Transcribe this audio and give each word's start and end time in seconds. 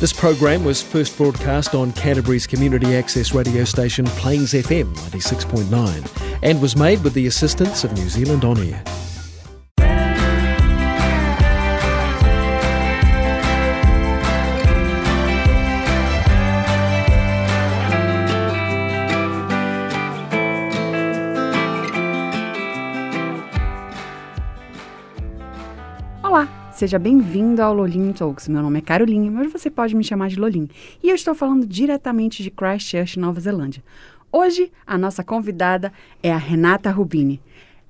This 0.00 0.12
program 0.12 0.64
was 0.64 0.80
first 0.80 1.16
broadcast 1.16 1.74
on 1.74 1.90
Canterbury's 1.90 2.46
community 2.46 2.94
access 2.94 3.34
radio 3.34 3.64
station 3.64 4.04
Plains 4.06 4.52
FM 4.52 4.94
96.9 4.94 6.38
and 6.44 6.62
was 6.62 6.76
made 6.76 7.02
with 7.02 7.14
the 7.14 7.26
assistance 7.26 7.82
of 7.82 7.92
New 7.94 8.08
Zealand 8.08 8.44
On 8.44 8.56
Air. 8.58 8.80
Seja 26.78 26.96
bem-vindo 26.96 27.60
ao 27.60 27.74
Lolim 27.74 28.12
Talks. 28.12 28.46
Meu 28.46 28.62
nome 28.62 28.78
é 28.78 28.80
Caroline, 28.80 29.28
mas 29.28 29.50
você 29.50 29.68
pode 29.68 29.96
me 29.96 30.04
chamar 30.04 30.28
de 30.28 30.38
Lolim. 30.38 30.68
E 31.02 31.08
eu 31.08 31.14
estou 31.16 31.34
falando 31.34 31.66
diretamente 31.66 32.40
de 32.40 32.52
Christchurch, 32.52 33.18
Nova 33.18 33.40
Zelândia. 33.40 33.82
Hoje, 34.30 34.70
a 34.86 34.96
nossa 34.96 35.24
convidada 35.24 35.92
é 36.22 36.32
a 36.32 36.36
Renata 36.36 36.88
Rubini. 36.92 37.42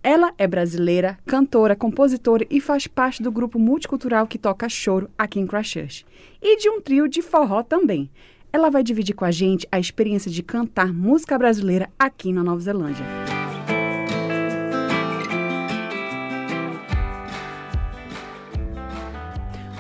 Ela 0.03 0.33
é 0.39 0.47
brasileira, 0.47 1.19
cantora, 1.27 1.77
compositora 1.77 2.47
e 2.49 2.63
faz 2.63 2.87
parte 2.87 3.23
do 3.23 3.31
grupo 3.31 3.59
multicultural 3.59 4.27
que 4.27 4.39
toca 4.39 4.71
choro 4.71 5.11
aqui 5.19 5.39
em 5.39 5.47
Christchurch. 5.47 6.07
E 6.41 6.57
de 6.57 6.71
um 6.71 6.81
trio 6.81 7.07
de 7.07 7.21
forró 7.21 7.63
também. 7.63 8.09
Ela 8.51 8.71
vai 8.71 8.83
dividir 8.83 9.15
com 9.15 9.27
a 9.27 9.31
gente 9.31 9.69
a 9.71 9.79
experiência 9.79 10.31
de 10.31 10.43
cantar 10.43 10.95
música 10.95 11.37
brasileira 11.37 11.91
aqui 11.99 12.33
na 12.33 12.43
Nova 12.43 12.61
Zelândia. 12.61 13.05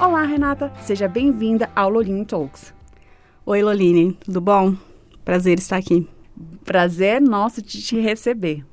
Olá, 0.00 0.22
Renata. 0.22 0.72
Seja 0.82 1.08
bem-vinda 1.08 1.68
ao 1.74 1.90
Lolinho 1.90 2.24
Talks. 2.24 2.72
Oi, 3.44 3.60
Loline. 3.60 4.12
Tudo 4.24 4.40
bom? 4.40 4.76
Prazer 5.24 5.58
estar 5.58 5.76
aqui. 5.76 6.08
Prazer 6.64 7.20
nosso 7.20 7.60
de 7.60 7.82
te 7.82 7.98
receber. 7.98 8.64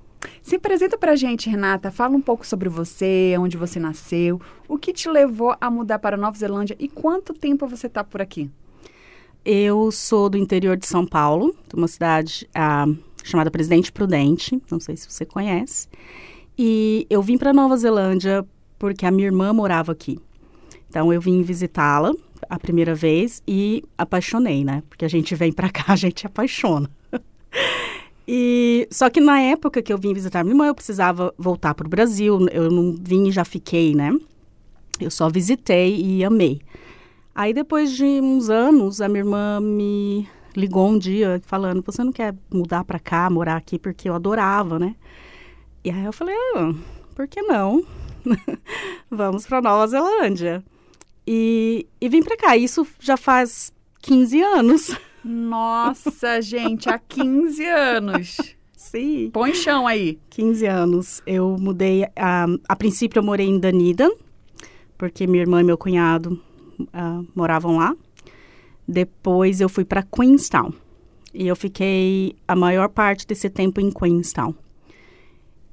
Se 0.44 0.58
apresenta 0.58 1.00
pra 1.00 1.16
gente, 1.16 1.50
Renata. 1.50 1.90
Fala 1.90 2.16
um 2.16 2.22
pouco 2.22 2.46
sobre 2.46 2.70
você, 2.70 3.36
onde 3.40 3.58
você 3.58 3.80
nasceu, 3.80 4.40
o 4.68 4.78
que 4.78 4.94
te 4.94 5.10
levou 5.10 5.56
a 5.60 5.72
mudar 5.72 5.98
para 5.98 6.16
Nova 6.16 6.38
Zelândia 6.38 6.76
e 6.78 6.88
quanto 6.88 7.34
tempo 7.34 7.68
você 7.68 7.88
está 7.88 8.04
por 8.04 8.22
aqui. 8.22 8.48
Eu 9.44 9.92
sou 9.92 10.30
do 10.30 10.38
interior 10.38 10.78
de 10.78 10.86
São 10.86 11.08
Paulo, 11.08 11.56
de 11.68 11.76
uma 11.76 11.88
cidade 11.88 12.48
ah, 12.54 12.86
chamada 13.24 13.50
Presidente 13.50 13.92
Prudente, 13.92 14.62
não 14.70 14.80
sei 14.80 14.96
se 14.96 15.12
você 15.12 15.26
conhece. 15.26 15.88
E 16.56 17.08
eu 17.10 17.24
vim 17.24 17.36
para 17.36 17.52
Nova 17.52 17.76
Zelândia 17.76 18.46
porque 18.78 19.08
a 19.08 19.12
minha 19.12 19.26
irmã 19.26 19.52
morava 19.52 19.92
aqui. 19.92 20.20
Então 20.96 21.12
eu 21.12 21.20
vim 21.20 21.42
visitá-la 21.42 22.14
a 22.50 22.58
primeira 22.58 22.96
vez 22.96 23.44
e 23.46 23.84
apaixonei, 23.98 24.64
né? 24.64 24.82
Porque 24.88 25.04
a 25.04 25.10
gente 25.10 25.36
vem 25.36 25.52
para 25.52 25.68
cá, 25.70 25.84
a 25.90 25.96
gente 25.98 26.26
apaixona. 26.26 26.90
e 28.26 28.88
só 28.90 29.10
que 29.10 29.20
na 29.20 29.42
época 29.42 29.82
que 29.82 29.92
eu 29.92 29.98
vim 29.98 30.14
visitar 30.14 30.42
minha 30.42 30.54
irmã, 30.54 30.68
eu 30.68 30.74
precisava 30.74 31.34
voltar 31.38 31.76
para 31.76 31.86
o 31.86 31.90
Brasil. 31.90 32.48
Eu 32.50 32.72
não 32.72 32.96
vim 32.98 33.28
e 33.28 33.32
já 33.34 33.44
fiquei, 33.44 33.94
né? 33.94 34.18
Eu 34.98 35.12
só 35.12 35.28
visitei 35.28 36.00
e 36.02 36.24
amei. 36.24 36.62
Aí 37.36 37.54
depois 37.54 37.92
de 37.92 38.06
uns 38.06 38.50
anos, 38.50 39.02
a 39.02 39.10
minha 39.10 39.20
irmã 39.20 39.60
me 39.60 40.26
ligou 40.56 40.88
um 40.88 40.98
dia 40.98 41.42
falando: 41.46 41.84
"Você 41.86 42.06
não 42.06 42.14
quer 42.14 42.34
mudar 42.50 42.86
para 42.86 43.00
cá, 43.00 43.30
morar 43.30 43.58
aqui 43.58 43.78
porque 43.78 44.08
eu 44.08 44.14
adorava, 44.14 44.80
né?" 44.80 44.96
E 45.84 45.92
aí 45.92 46.06
eu 46.06 46.14
falei: 46.14 46.36
ah, 46.56 46.74
"Por 47.14 47.28
que 47.28 47.42
não?" 47.42 47.84
Vamos 49.12 49.46
para 49.46 49.62
Nova 49.62 49.88
Zelândia. 49.88 50.64
E, 51.28 51.88
e 52.00 52.10
vim 52.10 52.22
para 52.22 52.38
cá. 52.38 52.58
Isso 52.58 52.86
já 53.00 53.18
faz 53.18 53.74
15 54.02 54.42
anos. 54.42 54.96
Nossa, 55.24 56.42
gente, 56.44 56.90
há 56.90 57.00
15 57.00 57.66
anos. 57.66 58.38
Sim. 58.76 59.30
Põe 59.34 59.54
chão 59.54 59.88
aí. 59.88 60.20
15 60.30 60.66
anos. 60.68 61.22
Eu 61.26 61.58
mudei. 61.60 62.06
A, 62.16 62.46
a 62.68 62.76
princípio, 62.76 63.20
eu 63.20 63.24
morei 63.24 63.48
em 63.48 63.60
Dunedin, 63.60 64.14
porque 64.98 65.26
minha 65.26 65.42
irmã 65.42 65.62
e 65.62 65.64
meu 65.64 65.78
cunhado 65.78 66.40
uh, 66.80 67.28
moravam 67.36 67.78
lá. 67.78 67.96
Depois, 68.88 69.60
eu 69.60 69.68
fui 69.68 69.84
para 69.84 70.04
Queenstown. 70.04 70.72
E 71.34 71.48
eu 71.48 71.56
fiquei 71.56 72.36
a 72.48 72.56
maior 72.56 72.88
parte 72.88 73.26
desse 73.26 73.50
tempo 73.50 73.82
em 73.82 73.92
Queenstown. 73.92 74.54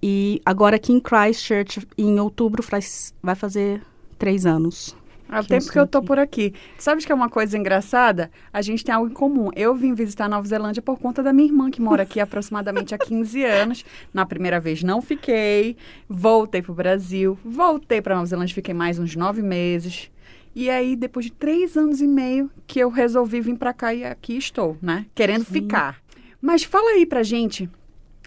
E 0.02 0.40
agora 0.44 0.76
aqui 0.76 0.92
em 0.92 0.98
Christchurch, 0.98 1.86
em 1.96 2.18
outubro, 2.18 2.62
faz, 2.62 3.14
vai 3.22 3.36
fazer 3.36 3.80
três 4.18 4.44
anos. 4.44 4.96
Há 5.32 5.40
o 5.40 5.44
tempo 5.44 5.72
que 5.72 5.78
eu 5.78 5.86
tô 5.86 5.98
aqui. 5.98 6.06
por 6.06 6.18
aqui. 6.18 6.54
Sabe 6.78 7.04
que 7.04 7.10
é 7.10 7.14
uma 7.14 7.30
coisa 7.30 7.56
engraçada? 7.56 8.30
A 8.52 8.60
gente 8.60 8.84
tem 8.84 8.94
algo 8.94 9.10
em 9.10 9.14
comum. 9.14 9.48
Eu 9.56 9.74
vim 9.74 9.94
visitar 9.94 10.28
Nova 10.28 10.46
Zelândia 10.46 10.82
por 10.82 10.98
conta 10.98 11.22
da 11.22 11.32
minha 11.32 11.48
irmã, 11.48 11.70
que 11.70 11.80
mora 11.80 12.02
aqui 12.02 12.20
aproximadamente 12.20 12.94
há 12.94 12.98
15 12.98 13.42
anos. 13.42 13.84
Na 14.12 14.26
primeira 14.26 14.60
vez 14.60 14.82
não 14.82 15.00
fiquei, 15.00 15.76
voltei 16.06 16.60
para 16.60 16.72
o 16.72 16.74
Brasil, 16.74 17.38
voltei 17.42 18.02
para 18.02 18.14
Nova 18.14 18.26
Zelândia, 18.26 18.54
fiquei 18.54 18.74
mais 18.74 18.98
uns 18.98 19.16
nove 19.16 19.40
meses. 19.40 20.10
E 20.54 20.68
aí, 20.68 20.94
depois 20.94 21.24
de 21.26 21.32
três 21.32 21.78
anos 21.78 22.02
e 22.02 22.06
meio, 22.06 22.50
que 22.66 22.78
eu 22.78 22.90
resolvi 22.90 23.40
vir 23.40 23.56
para 23.56 23.72
cá 23.72 23.94
e 23.94 24.04
aqui 24.04 24.36
estou, 24.36 24.76
né? 24.82 25.06
Querendo 25.14 25.46
Sim. 25.46 25.52
ficar. 25.52 26.02
Mas 26.42 26.62
fala 26.62 26.90
aí 26.90 27.06
pra 27.06 27.22
gente 27.22 27.70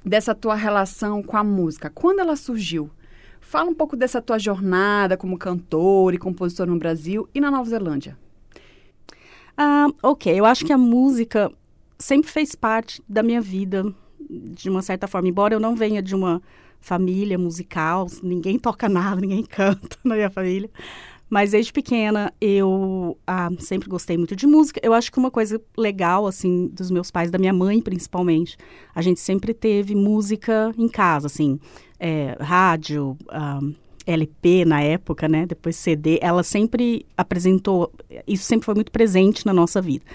dessa 0.03 0.33
tua 0.33 0.55
relação 0.55 1.22
com 1.22 1.37
a 1.37 1.43
música. 1.43 1.91
Quando 1.91 2.19
ela 2.19 2.35
surgiu? 2.35 2.89
Fala 3.45 3.69
um 3.69 3.75
pouco 3.75 3.95
dessa 3.95 4.19
tua 4.19 4.39
jornada 4.39 5.16
como 5.16 5.38
cantor 5.38 6.16
e 6.16 6.17
compositor 6.17 6.66
no 6.66 6.79
Brasil 6.79 7.29
e 7.33 7.39
na 7.39 7.51
Nova 7.51 7.69
Zelândia. 7.69 8.17
Ah, 9.56 9.88
ok, 10.01 10.33
eu 10.38 10.45
acho 10.45 10.66
que 10.66 10.73
a 10.73 10.78
música 10.79 11.51
sempre 11.97 12.29
fez 12.29 12.55
parte 12.55 13.03
da 13.07 13.22
minha 13.22 13.39
vida, 13.39 13.85
de 14.19 14.67
uma 14.67 14.81
certa 14.81 15.07
forma. 15.07 15.29
Embora 15.29 15.53
eu 15.53 15.59
não 15.59 15.75
venha 15.75 16.01
de 16.01 16.16
uma 16.16 16.41
família 16.81 17.38
musical, 17.38 18.07
ninguém 18.23 18.57
toca 18.57 18.89
nada, 18.89 19.22
ninguém 19.22 19.44
canta 19.44 19.95
na 20.03 20.16
minha 20.16 20.31
família. 20.31 20.69
Mas 21.30 21.52
desde 21.52 21.74
pequena 21.74 22.31
eu 22.40 23.18
ah, 23.25 23.50
sempre 23.59 23.90
gostei 23.90 24.18
muito 24.18 24.36
de 24.36 24.46
música. 24.46 24.80
Eu 24.84 24.94
acho 24.94 25.12
que 25.12 25.18
uma 25.18 25.31
coisa 25.31 25.62
legal, 25.78 26.28
assim, 26.28 26.68
dos 26.68 26.91
meus 26.91 27.09
pais, 27.09 27.31
da 27.31 27.38
minha 27.38 27.53
mãe 27.53 27.81
principalmente, 27.81 28.58
a 28.94 29.02
gente 29.02 29.19
sempre 29.19 29.53
teve 29.53 29.96
música 29.96 30.72
em 30.78 30.88
casa, 30.88 31.28
assim, 31.28 31.59
é, 32.00 32.38
rádio, 32.40 33.18
um, 33.31 33.74
LP 34.06 34.66
na 34.66 34.81
época, 34.81 35.28
né? 35.28 35.46
Depois 35.46 35.75
CD. 35.75 36.19
Ela 36.22 36.44
sempre 36.44 37.06
apresentou, 37.18 37.91
isso 38.28 38.46
sempre 38.46 38.66
foi 38.66 38.75
muito 38.75 38.91
presente 38.91 39.46
na 39.46 39.53
nossa 39.53 39.81
vida. 39.81 40.06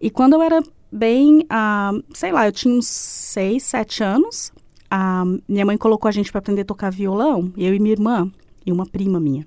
E 0.00 0.10
quando 0.10 0.34
eu 0.34 0.42
era 0.42 0.62
bem, 0.90 1.40
uh, 1.40 2.02
sei 2.14 2.32
lá, 2.32 2.46
eu 2.46 2.52
tinha 2.52 2.74
uns 2.74 2.86
seis, 2.86 3.64
sete 3.64 4.02
anos, 4.02 4.52
uh, 4.92 5.42
minha 5.46 5.66
mãe 5.66 5.76
colocou 5.76 6.08
a 6.08 6.12
gente 6.12 6.30
para 6.30 6.38
aprender 6.38 6.62
a 6.62 6.64
tocar 6.64 6.90
violão, 6.90 7.52
eu 7.56 7.74
e 7.74 7.78
minha 7.78 7.92
irmã, 7.92 8.30
e 8.64 8.72
uma 8.72 8.86
prima 8.86 9.20
minha. 9.20 9.46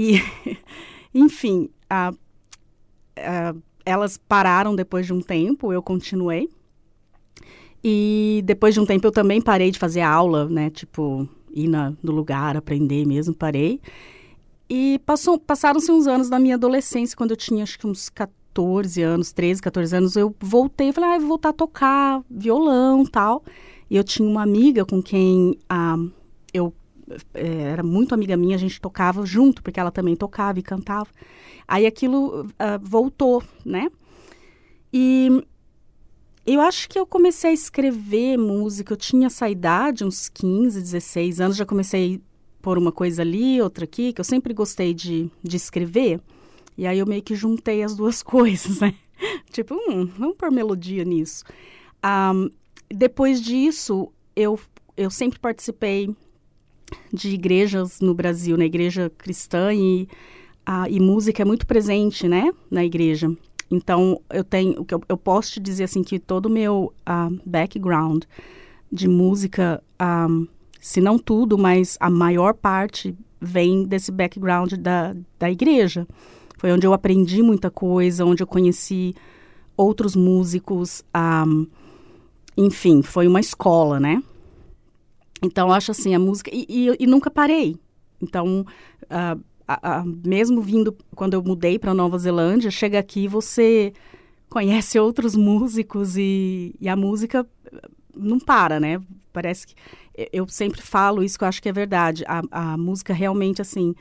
E, 0.00 0.22
enfim, 1.14 1.68
uh, 1.92 2.14
uh, 2.14 3.62
elas 3.84 4.16
pararam 4.16 4.74
depois 4.74 5.04
de 5.04 5.12
um 5.12 5.20
tempo, 5.20 5.74
eu 5.74 5.82
continuei. 5.82 6.48
E 7.84 8.42
depois 8.46 8.72
de 8.72 8.80
um 8.80 8.86
tempo 8.86 9.06
eu 9.06 9.12
também 9.12 9.42
parei 9.42 9.70
de 9.70 9.78
fazer 9.78 10.00
aula, 10.00 10.48
né? 10.48 10.70
Tipo, 10.70 11.28
ir 11.52 11.68
na, 11.68 11.92
no 12.02 12.12
lugar, 12.12 12.56
aprender 12.56 13.06
mesmo, 13.06 13.34
parei. 13.34 13.78
E 14.70 15.00
passaram-se 15.46 15.92
uns 15.92 16.06
anos 16.06 16.30
na 16.30 16.38
minha 16.38 16.54
adolescência, 16.54 17.16
quando 17.16 17.32
eu 17.32 17.36
tinha 17.36 17.62
acho 17.62 17.78
que 17.78 17.86
uns 17.86 18.08
14 18.08 19.02
anos, 19.02 19.32
13, 19.32 19.60
14 19.60 19.96
anos, 19.96 20.16
eu 20.16 20.34
voltei 20.40 20.88
e 20.88 20.92
falei, 20.92 21.10
ah, 21.10 21.18
vou 21.18 21.28
voltar 21.28 21.50
a 21.50 21.52
tocar 21.52 22.22
violão 22.30 23.04
tal. 23.04 23.44
E 23.90 23.96
eu 23.96 24.04
tinha 24.04 24.26
uma 24.26 24.42
amiga 24.42 24.84
com 24.84 25.02
quem 25.02 25.58
é, 25.68 26.10
era 27.34 27.82
muito 27.82 28.14
amiga 28.14 28.36
minha, 28.36 28.56
a 28.56 28.58
gente 28.58 28.80
tocava 28.80 29.24
junto, 29.24 29.62
porque 29.62 29.80
ela 29.80 29.90
também 29.90 30.16
tocava 30.16 30.58
e 30.58 30.62
cantava. 30.62 31.08
Aí 31.66 31.86
aquilo 31.86 32.42
uh, 32.44 32.78
voltou, 32.80 33.42
né? 33.64 33.90
E 34.92 35.44
eu 36.46 36.60
acho 36.60 36.88
que 36.88 36.98
eu 36.98 37.06
comecei 37.06 37.50
a 37.50 37.54
escrever 37.54 38.36
música, 38.36 38.92
eu 38.92 38.96
tinha 38.96 39.26
essa 39.26 39.48
idade, 39.48 40.04
uns 40.04 40.28
15, 40.28 40.80
16 40.80 41.40
anos, 41.40 41.56
já 41.56 41.66
comecei 41.66 42.20
por 42.60 42.76
uma 42.76 42.92
coisa 42.92 43.22
ali, 43.22 43.60
outra 43.60 43.84
aqui, 43.84 44.12
que 44.12 44.20
eu 44.20 44.24
sempre 44.24 44.52
gostei 44.52 44.92
de, 44.92 45.30
de 45.42 45.56
escrever. 45.56 46.20
E 46.76 46.86
aí 46.86 46.98
eu 46.98 47.06
meio 47.06 47.22
que 47.22 47.34
juntei 47.34 47.82
as 47.82 47.94
duas 47.94 48.22
coisas, 48.22 48.80
né? 48.80 48.94
tipo, 49.50 49.74
hum, 49.74 50.06
vamos 50.06 50.36
pôr 50.36 50.50
melodia 50.50 51.04
nisso. 51.04 51.44
Um, 52.04 52.50
depois 52.88 53.40
disso, 53.40 54.10
eu, 54.34 54.58
eu 54.96 55.10
sempre 55.10 55.38
participei 55.38 56.14
de 57.12 57.30
igrejas 57.30 58.00
no 58.00 58.14
Brasil, 58.14 58.56
na 58.56 58.64
igreja 58.64 59.10
cristã, 59.16 59.72
e, 59.72 60.08
a, 60.64 60.88
e 60.88 61.00
música 61.00 61.42
é 61.42 61.44
muito 61.44 61.66
presente, 61.66 62.28
né, 62.28 62.52
na 62.70 62.84
igreja. 62.84 63.30
Então, 63.70 64.20
eu 64.30 64.42
tenho, 64.42 64.84
eu, 64.90 65.00
eu 65.08 65.16
posso 65.16 65.52
te 65.52 65.60
dizer 65.60 65.84
assim 65.84 66.02
que 66.02 66.18
todo 66.18 66.46
o 66.46 66.50
meu 66.50 66.92
uh, 67.08 67.40
background 67.46 68.24
de 68.90 69.06
música, 69.06 69.82
um, 70.28 70.46
se 70.80 71.00
não 71.00 71.18
tudo, 71.18 71.56
mas 71.56 71.96
a 72.00 72.10
maior 72.10 72.54
parte 72.54 73.14
vem 73.40 73.84
desse 73.84 74.10
background 74.10 74.72
da, 74.74 75.14
da 75.38 75.50
igreja. 75.50 76.06
Foi 76.58 76.72
onde 76.72 76.86
eu 76.86 76.92
aprendi 76.92 77.42
muita 77.42 77.70
coisa, 77.70 78.24
onde 78.24 78.42
eu 78.42 78.46
conheci 78.46 79.14
outros 79.76 80.14
músicos. 80.16 81.02
Um, 81.16 81.66
enfim, 82.56 83.00
foi 83.00 83.26
uma 83.26 83.40
escola, 83.40 83.98
né? 83.98 84.22
Então, 85.42 85.72
acho 85.72 85.90
assim, 85.90 86.14
a 86.14 86.18
música. 86.18 86.50
E, 86.52 86.66
e, 86.68 86.96
e 87.00 87.06
nunca 87.06 87.30
parei. 87.30 87.76
Então, 88.20 88.66
uh, 89.04 89.40
a, 89.66 89.98
a, 89.98 90.04
mesmo 90.04 90.60
vindo 90.60 90.96
quando 91.14 91.34
eu 91.34 91.42
mudei 91.42 91.78
para 91.78 91.94
Nova 91.94 92.18
Zelândia, 92.18 92.70
chega 92.70 92.98
aqui 92.98 93.28
você 93.28 93.92
conhece 94.48 94.98
outros 94.98 95.36
músicos 95.36 96.16
e, 96.16 96.74
e, 96.80 96.88
a 96.88 96.96
música 96.96 97.46
não 98.14 98.40
para, 98.40 98.80
né? 98.80 99.00
Parece 99.32 99.68
que 99.68 99.74
eu 100.32 100.46
sempre 100.48 100.82
falo 100.82 101.22
isso 101.22 101.38
que 101.38 101.44
eu 101.44 101.48
acho 101.48 101.62
que 101.62 101.68
é 101.68 101.72
verdade. 101.72 102.24
A, 102.26 102.42
a 102.50 102.76
música 102.76 103.14
realmente 103.14 103.62
assim 103.62 103.94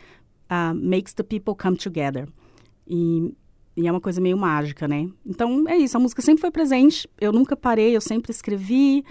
uh, 0.49 0.73
makes 0.73 1.13
the 1.13 1.23
people 1.23 1.53
come 1.55 1.77
together 1.77 2.27
e, 2.87 3.31
e 3.77 3.87
é 3.87 3.91
uma 3.91 4.01
coisa 4.01 4.19
meio 4.19 4.37
mágica, 4.37 4.87
né? 4.87 5.07
Então 5.23 5.65
é 5.67 5.77
isso. 5.77 5.95
A 5.95 5.99
música 5.99 6.21
sempre 6.23 6.41
foi 6.41 6.51
presente. 6.51 7.07
Eu 7.21 7.31
nunca 7.31 7.55
parei. 7.55 7.95
Eu 7.95 8.01
sempre 8.01 8.31
escrevi 8.31 9.05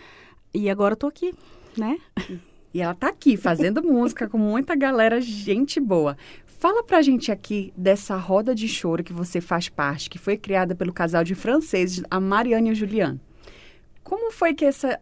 e 0.53 0.69
agora 0.69 0.95
estou 0.95 1.09
aqui, 1.09 1.33
né? 1.77 1.99
E 2.73 2.81
ela 2.81 2.95
tá 2.95 3.09
aqui 3.09 3.37
fazendo 3.37 3.83
música 3.83 4.29
com 4.29 4.39
muita 4.39 4.75
galera, 4.75 5.21
gente 5.21 5.81
boa. 5.81 6.17
Fala 6.47 6.83
pra 6.83 7.03
gente 7.03 7.31
aqui 7.31 7.73
dessa 7.77 8.17
roda 8.17 8.55
de 8.55 8.67
choro 8.67 9.05
que 9.05 9.13
você 9.13 9.41
faz 9.41 9.69
parte, 9.69 10.11
que 10.11 10.19
foi 10.19 10.37
criada 10.37 10.75
pelo 10.75 10.93
casal 10.93 11.23
de 11.23 11.35
franceses, 11.35 12.03
a 12.11 12.19
Mariane 12.19 12.71
e 12.71 12.73
o 12.73 12.75
Julian. 12.75 13.19
Como 14.03 14.33
foi 14.33 14.53
que 14.55 14.65
essa, 14.65 14.99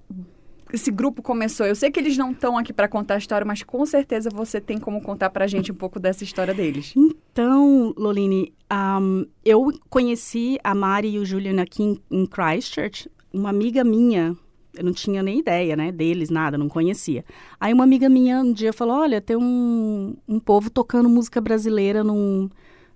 esse 0.72 0.90
grupo 0.90 1.22
começou? 1.22 1.64
Eu 1.64 1.74
sei 1.74 1.90
que 1.90 1.98
eles 1.98 2.16
não 2.18 2.32
estão 2.32 2.58
aqui 2.58 2.72
para 2.72 2.88
contar 2.88 3.14
a 3.14 3.18
história, 3.18 3.46
mas 3.46 3.62
com 3.62 3.86
certeza 3.86 4.28
você 4.30 4.60
tem 4.60 4.78
como 4.78 5.00
contar 5.00 5.30
pra 5.30 5.46
gente 5.46 5.72
um 5.72 5.74
pouco 5.74 5.98
dessa 5.98 6.24
história 6.24 6.52
deles. 6.52 6.92
Então, 6.94 7.94
Loline, 7.96 8.52
um, 9.00 9.24
eu 9.44 9.72
conheci 9.88 10.58
a 10.62 10.74
Mari 10.74 11.10
e 11.14 11.18
o 11.18 11.24
Julian 11.24 11.62
aqui 11.62 11.82
em, 11.82 12.00
em 12.10 12.26
Christchurch. 12.26 13.10
Uma 13.32 13.48
amiga 13.48 13.82
minha 13.82 14.36
eu 14.76 14.84
não 14.84 14.92
tinha 14.92 15.22
nem 15.22 15.38
ideia, 15.38 15.76
né, 15.76 15.90
deles, 15.90 16.30
nada, 16.30 16.58
não 16.58 16.68
conhecia. 16.68 17.24
Aí 17.58 17.72
uma 17.72 17.84
amiga 17.84 18.08
minha 18.08 18.40
um 18.40 18.52
dia 18.52 18.72
falou, 18.72 18.96
olha, 18.96 19.20
tem 19.20 19.36
um, 19.36 20.16
um 20.28 20.38
povo 20.38 20.70
tocando 20.70 21.08
música 21.08 21.40
brasileira 21.40 22.04
num, 22.04 22.48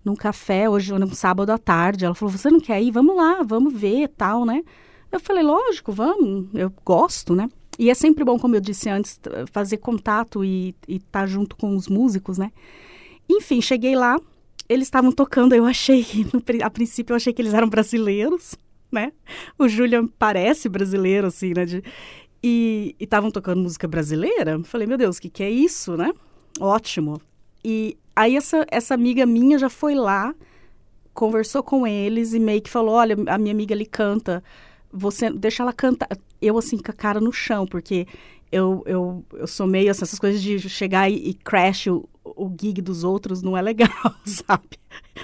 num 0.04 0.14
café 0.14 0.68
hoje, 0.68 0.92
num 0.92 1.12
sábado 1.12 1.50
à 1.50 1.58
tarde. 1.58 2.04
Ela 2.04 2.14
falou, 2.14 2.32
você 2.32 2.50
não 2.50 2.60
quer 2.60 2.82
ir? 2.82 2.90
Vamos 2.90 3.16
lá, 3.16 3.42
vamos 3.42 3.72
ver, 3.72 4.08
tal, 4.08 4.44
né? 4.44 4.62
Eu 5.10 5.18
falei, 5.18 5.42
lógico, 5.42 5.92
vamos, 5.92 6.48
eu 6.54 6.72
gosto, 6.84 7.34
né? 7.34 7.48
E 7.78 7.88
é 7.88 7.94
sempre 7.94 8.24
bom, 8.24 8.38
como 8.38 8.54
eu 8.54 8.60
disse 8.60 8.88
antes, 8.88 9.18
fazer 9.52 9.78
contato 9.78 10.44
e 10.44 10.74
estar 10.86 11.20
tá 11.20 11.26
junto 11.26 11.56
com 11.56 11.74
os 11.74 11.88
músicos, 11.88 12.38
né? 12.38 12.52
Enfim, 13.28 13.60
cheguei 13.60 13.96
lá, 13.96 14.20
eles 14.68 14.86
estavam 14.86 15.10
tocando, 15.10 15.54
eu 15.54 15.64
achei, 15.64 16.04
a 16.62 16.70
princípio 16.70 17.12
eu 17.12 17.16
achei 17.16 17.32
que 17.32 17.40
eles 17.40 17.54
eram 17.54 17.68
brasileiros 17.68 18.54
né? 18.90 19.12
O 19.58 19.68
Julian 19.68 20.06
parece 20.06 20.68
brasileiro, 20.68 21.26
assim, 21.26 21.52
né? 21.54 21.64
De, 21.64 21.82
e 22.42 22.96
estavam 22.98 23.30
tocando 23.30 23.62
música 23.62 23.86
brasileira. 23.86 24.62
Falei, 24.64 24.86
meu 24.86 24.96
Deus, 24.96 25.18
o 25.18 25.20
que, 25.20 25.30
que 25.30 25.42
é 25.42 25.50
isso, 25.50 25.96
né? 25.96 26.12
Ótimo. 26.58 27.20
E 27.64 27.96
aí 28.16 28.36
essa, 28.36 28.66
essa 28.70 28.94
amiga 28.94 29.26
minha 29.26 29.58
já 29.58 29.68
foi 29.68 29.94
lá, 29.94 30.34
conversou 31.12 31.62
com 31.62 31.86
eles 31.86 32.32
e 32.32 32.40
meio 32.40 32.62
que 32.62 32.70
falou, 32.70 32.94
olha, 32.94 33.16
a 33.26 33.38
minha 33.38 33.52
amiga 33.52 33.74
ali 33.74 33.86
canta, 33.86 34.42
você 34.92 35.30
deixa 35.30 35.62
ela 35.62 35.72
cantar. 35.72 36.08
Eu, 36.40 36.58
assim, 36.58 36.78
com 36.78 36.90
a 36.90 36.94
cara 36.94 37.20
no 37.20 37.32
chão, 37.32 37.66
porque 37.66 38.06
eu, 38.50 38.82
eu, 38.86 39.24
eu 39.34 39.46
sou 39.46 39.66
meio 39.66 39.90
assim, 39.90 40.02
essas 40.02 40.18
coisas 40.18 40.42
de 40.42 40.58
chegar 40.68 41.10
e, 41.10 41.30
e 41.30 41.34
crash 41.34 41.86
o, 41.86 42.08
o 42.24 42.50
gig 42.60 42.82
dos 42.82 43.04
outros 43.04 43.42
não 43.42 43.56
é 43.56 43.62
legal, 43.62 43.88
sabe? 44.24 44.78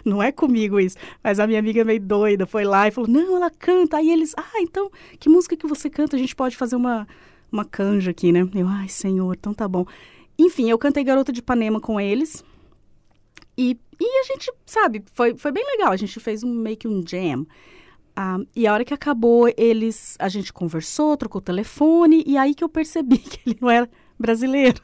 Não 0.05 0.23
é 0.23 0.31
comigo 0.31 0.79
isso. 0.79 0.97
Mas 1.23 1.41
a 1.41 1.47
minha 1.47 1.59
amiga 1.59 1.85
meio 1.85 2.01
doida 2.01 2.47
foi 2.47 2.65
lá 2.65 2.87
e 2.87 2.91
falou: 2.91 3.11
Não, 3.11 3.37
ela 3.37 3.51
canta. 3.51 3.97
Aí 3.97 4.11
eles, 4.11 4.33
ah, 4.37 4.61
então, 4.61 4.91
que 5.19 5.29
música 5.29 5.57
que 5.57 5.67
você 5.67 5.91
canta? 5.91 6.17
A 6.17 6.19
gente 6.19 6.37
pode 6.37 6.57
fazer 6.57 6.77
uma, 6.77 7.07
uma 7.51 7.65
canja 7.65 8.11
aqui, 8.11 8.31
né? 8.31 8.49
Eu, 8.55 8.69
ai, 8.69 8.89
senhor, 8.89 9.35
então 9.35 9.53
tá 9.53 9.67
bom. 9.67 9.85
Enfim, 10.39 10.71
eu 10.71 10.79
cantei 10.79 11.03
Garota 11.03 11.33
de 11.33 11.41
Ipanema 11.41 11.81
com 11.81 12.01
eles. 12.01 12.45
E, 13.57 13.77
e 13.99 14.21
a 14.21 14.25
gente, 14.25 14.53
sabe, 14.67 15.03
foi, 15.15 15.35
foi 15.37 15.51
bem 15.51 15.65
legal. 15.65 15.93
A 15.93 15.97
gente 15.97 16.21
fez 16.21 16.45
um, 16.45 16.53
meio 16.53 16.77
que 16.77 16.87
um 16.87 17.03
jam. 17.07 17.47
Ah, 18.19 18.39
e 18.57 18.67
a 18.67 18.73
hora 18.73 18.83
que 18.83 18.95
acabou, 18.95 19.53
eles, 19.59 20.17
a 20.19 20.31
gente 20.31 20.51
conversou, 20.51 21.19
trocou 21.19 21.39
telefone, 21.39 22.25
e 22.27 22.39
aí 22.39 22.55
que 22.55 22.65
eu 22.65 22.69
percebi 22.69 23.19
que 23.21 23.41
ele 23.47 23.59
não 23.61 23.69
era 23.69 23.89
brasileiro. 24.19 24.81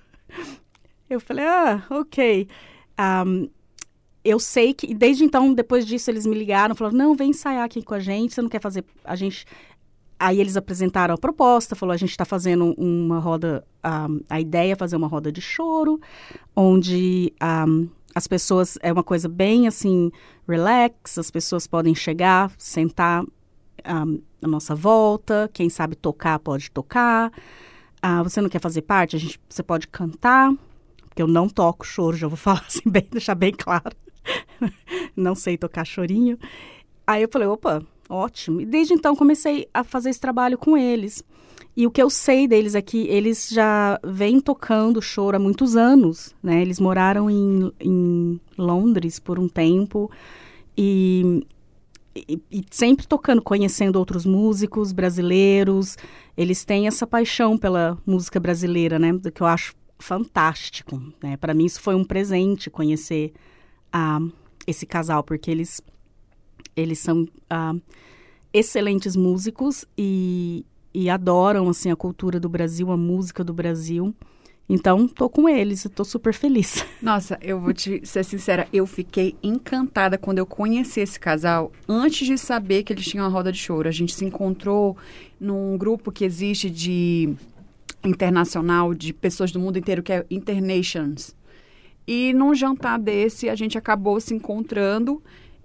Eu 1.08 1.19
falei, 1.19 1.46
ah, 1.46 1.82
ok. 1.88 2.46
Um, 3.26 3.49
eu 4.23 4.38
sei 4.38 4.75
que, 4.75 4.94
desde 4.94 5.25
então, 5.25 5.52
depois 5.55 5.87
disso, 5.87 6.11
eles 6.11 6.26
me 6.26 6.34
ligaram, 6.34 6.75
falaram, 6.75 6.96
não, 6.96 7.14
vem 7.14 7.31
ensaiar 7.31 7.64
aqui 7.64 7.82
com 7.82 7.94
a 7.94 7.99
gente, 7.99 8.34
você 8.34 8.43
não 8.43 8.50
quer 8.50 8.61
fazer, 8.61 8.84
a 9.02 9.17
gente... 9.17 9.46
Aí 10.19 10.40
eles 10.40 10.56
apresentaram 10.56 11.14
a 11.14 11.19
proposta, 11.19 11.75
falou, 11.75 11.93
a 11.93 11.96
gente 11.96 12.11
está 12.11 12.25
fazendo 12.25 12.73
uma 12.78 13.19
roda, 13.19 13.67
um, 13.85 14.20
a 14.31 14.40
ideia 14.40 14.75
é 14.75 14.76
fazer 14.76 14.94
uma 14.94 15.08
roda 15.08 15.32
de 15.32 15.40
choro, 15.40 16.00
onde 16.55 17.32
um, 17.43 17.88
as 18.14 18.26
pessoas, 18.26 18.79
é 18.82 18.93
uma 18.93 19.03
coisa 19.03 19.29
bem, 19.29 19.67
assim, 19.67 20.11
relax, 20.47 21.19
as 21.19 21.31
pessoas 21.31 21.67
podem 21.67 21.94
chegar, 21.94 22.50
sentar 22.59 23.23
um, 23.25 24.23
na 24.41 24.49
nossa 24.49 24.75
volta, 24.75 25.49
quem 25.53 25.69
sabe 25.69 25.97
tocar 25.97 26.38
pode 26.38 26.70
tocar, 26.70 27.32
uh, 28.05 28.23
você 28.23 28.41
não 28.41 28.49
quer 28.49 28.61
fazer 28.61 28.82
parte, 28.82 29.17
a 29.17 29.19
gente, 29.19 29.41
você 29.49 29.62
pode 29.62 29.88
cantar, 29.88 30.53
porque 31.09 31.23
eu 31.23 31.26
não 31.26 31.49
toco 31.49 31.87
choro, 31.87 32.17
já 32.17 32.29
vou 32.29 32.37
falar 32.38 32.64
assim, 32.67 32.88
bem, 32.88 33.06
deixar 33.11 33.35
bem 33.35 33.53
claro. 33.53 33.97
não 35.17 35.35
sei 35.35 35.56
tocar 35.56 35.85
chorinho. 35.85 36.38
Aí 37.06 37.23
eu 37.23 37.29
falei, 37.31 37.49
opa, 37.49 37.82
ótimo. 38.09 38.61
E 38.61 38.67
desde 38.67 38.94
então 38.94 39.17
comecei 39.17 39.69
a 39.75 39.82
fazer 39.82 40.11
esse 40.11 40.20
trabalho 40.20 40.56
com 40.56 40.76
eles. 40.76 41.25
E 41.74 41.86
o 41.86 41.90
que 41.90 42.02
eu 42.02 42.10
sei 42.10 42.46
deles 42.46 42.74
é 42.74 42.82
eles 42.94 43.48
já 43.48 43.98
vêm 44.04 44.40
tocando 44.40 45.00
choro 45.00 45.36
há 45.36 45.40
muitos 45.40 45.74
anos, 45.74 46.34
né? 46.42 46.60
Eles 46.60 46.78
moraram 46.78 47.30
em, 47.30 47.72
em 47.80 48.40
Londres 48.58 49.19
por 49.19 49.38
um 49.38 49.48
tempo 49.48 50.10
e, 50.76 51.46
e, 52.14 52.38
e, 52.50 52.64
sempre 52.70 53.06
tocando, 53.06 53.40
conhecendo 53.40 53.96
outros 53.96 54.26
músicos 54.26 54.92
brasileiros. 54.92 55.96
Eles 56.36 56.62
têm 56.62 56.86
essa 56.86 57.06
paixão 57.06 57.56
pela 57.56 57.98
música 58.04 58.38
brasileira, 58.38 58.98
né? 58.98 59.18
Que 59.34 59.42
eu 59.42 59.46
acho 59.46 59.75
fantástico, 59.98 61.00
né? 61.22 61.38
Para 61.38 61.54
mim 61.54 61.64
isso 61.64 61.80
foi 61.80 61.94
um 61.94 62.04
presente 62.04 62.68
conhecer 62.68 63.32
a 63.90 64.20
esse 64.66 64.84
casal, 64.84 65.22
porque 65.22 65.50
eles, 65.50 65.80
eles 66.76 66.98
são 66.98 67.22
uh, 67.22 67.80
excelentes 68.52 69.16
músicos 69.16 69.87
e, 69.97 70.66
e 70.94 71.08
adoram, 71.08 71.68
assim, 71.68 71.90
a 71.90 71.96
cultura 71.96 72.38
do 72.38 72.49
Brasil, 72.49 72.90
a 72.90 72.96
música 72.96 73.42
do 73.42 73.52
Brasil. 73.52 74.14
Então, 74.68 75.06
tô 75.06 75.28
com 75.28 75.49
eles, 75.49 75.87
tô 75.94 76.04
super 76.04 76.32
feliz. 76.32 76.84
Nossa, 77.02 77.38
eu 77.42 77.61
vou 77.61 77.72
te 77.72 78.00
ser 78.06 78.25
sincera, 78.25 78.66
eu 78.72 78.87
fiquei 78.87 79.34
encantada 79.42 80.16
quando 80.16 80.38
eu 80.38 80.46
conheci 80.46 81.00
esse 81.00 81.18
casal, 81.18 81.72
antes 81.88 82.26
de 82.26 82.38
saber 82.38 82.82
que 82.82 82.92
eles 82.92 83.04
tinham 83.04 83.26
uma 83.26 83.32
roda 83.32 83.52
de 83.52 83.58
choro. 83.58 83.88
A 83.88 83.92
gente 83.92 84.14
se 84.14 84.25
encontrou 84.25 84.96
num 85.38 85.76
grupo 85.76 86.12
que 86.12 86.25
existe 86.25 86.70
de 86.70 87.34
internacional 88.04 88.94
de 88.94 89.12
pessoas 89.12 89.52
do 89.52 89.61
mundo 89.61 89.78
inteiro, 89.78 90.02
que 90.02 90.12
é 90.12 90.25
Internations. 90.30 91.34
E 92.06 92.32
num 92.32 92.54
jantar 92.54 92.99
desse, 92.99 93.49
a 93.49 93.54
gente 93.54 93.78
acabou 93.78 94.20
se 94.20 94.34
encontrando 94.34 95.22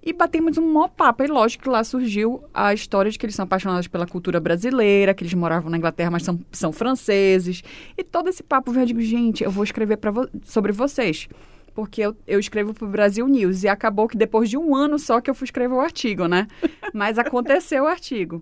e 0.08 0.14
batemos 0.14 0.58
um 0.58 0.72
maior 0.72 0.88
papo. 0.88 1.22
E 1.22 1.28
lógico 1.28 1.66
que 1.66 1.70
lá 1.70 1.84
surgiu 1.84 2.42
a 2.54 2.74
história 2.74 3.12
de 3.12 3.20
que 3.20 3.26
eles 3.26 3.36
são 3.36 3.44
apaixonados 3.44 3.90
pela 3.90 4.08
cultura 4.08 4.40
brasileira, 4.40 5.14
que 5.14 5.22
eles 5.22 5.34
moravam 5.34 5.70
na 5.70 5.76
Inglaterra, 5.76 6.10
mas 6.10 6.24
são, 6.24 6.40
são 6.50 6.72
franceses. 6.72 7.62
E 7.98 8.04
todo 8.06 8.30
esse 8.30 8.42
papo, 8.42 8.74
eu 8.74 8.86
digo, 8.86 9.02
gente, 9.02 9.44
eu 9.44 9.52
vou 9.52 9.66
escrever 9.66 10.00
vo 10.10 10.30
sobre 10.46 10.72
vocês. 10.72 11.28
Porque 11.76 12.02
eu, 12.02 12.16
eu 12.26 12.40
escrevo 12.40 12.74
para 12.74 12.86
o 12.86 12.90
Brasil 12.90 13.28
News. 13.28 13.64
E 13.64 13.68
acabou 13.68 14.08
que 14.08 14.16
depois 14.16 14.50
de 14.50 14.58
um 14.58 14.74
ano 14.74 14.98
só 14.98 15.20
que 15.20 15.30
eu 15.30 15.36
fui 15.36 15.44
escrever 15.44 15.76
o 15.76 15.82
artigo, 15.82 16.26
né? 16.26 16.48
Mas 16.94 17.20
aconteceu 17.20 17.84
o 17.84 17.88
artigo. 17.88 18.42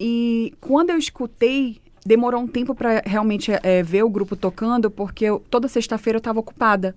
E 0.00 0.54
quando 0.62 0.90
eu 0.90 0.96
escutei 0.96 1.78
demorou 2.04 2.42
um 2.42 2.46
tempo 2.46 2.74
para 2.74 3.02
realmente 3.06 3.50
é, 3.62 3.82
ver 3.82 4.02
o 4.02 4.10
grupo 4.10 4.36
tocando, 4.36 4.90
porque 4.90 5.24
eu, 5.24 5.42
toda 5.48 5.66
sexta-feira 5.68 6.18
eu 6.18 6.18
estava 6.18 6.38
ocupada 6.38 6.94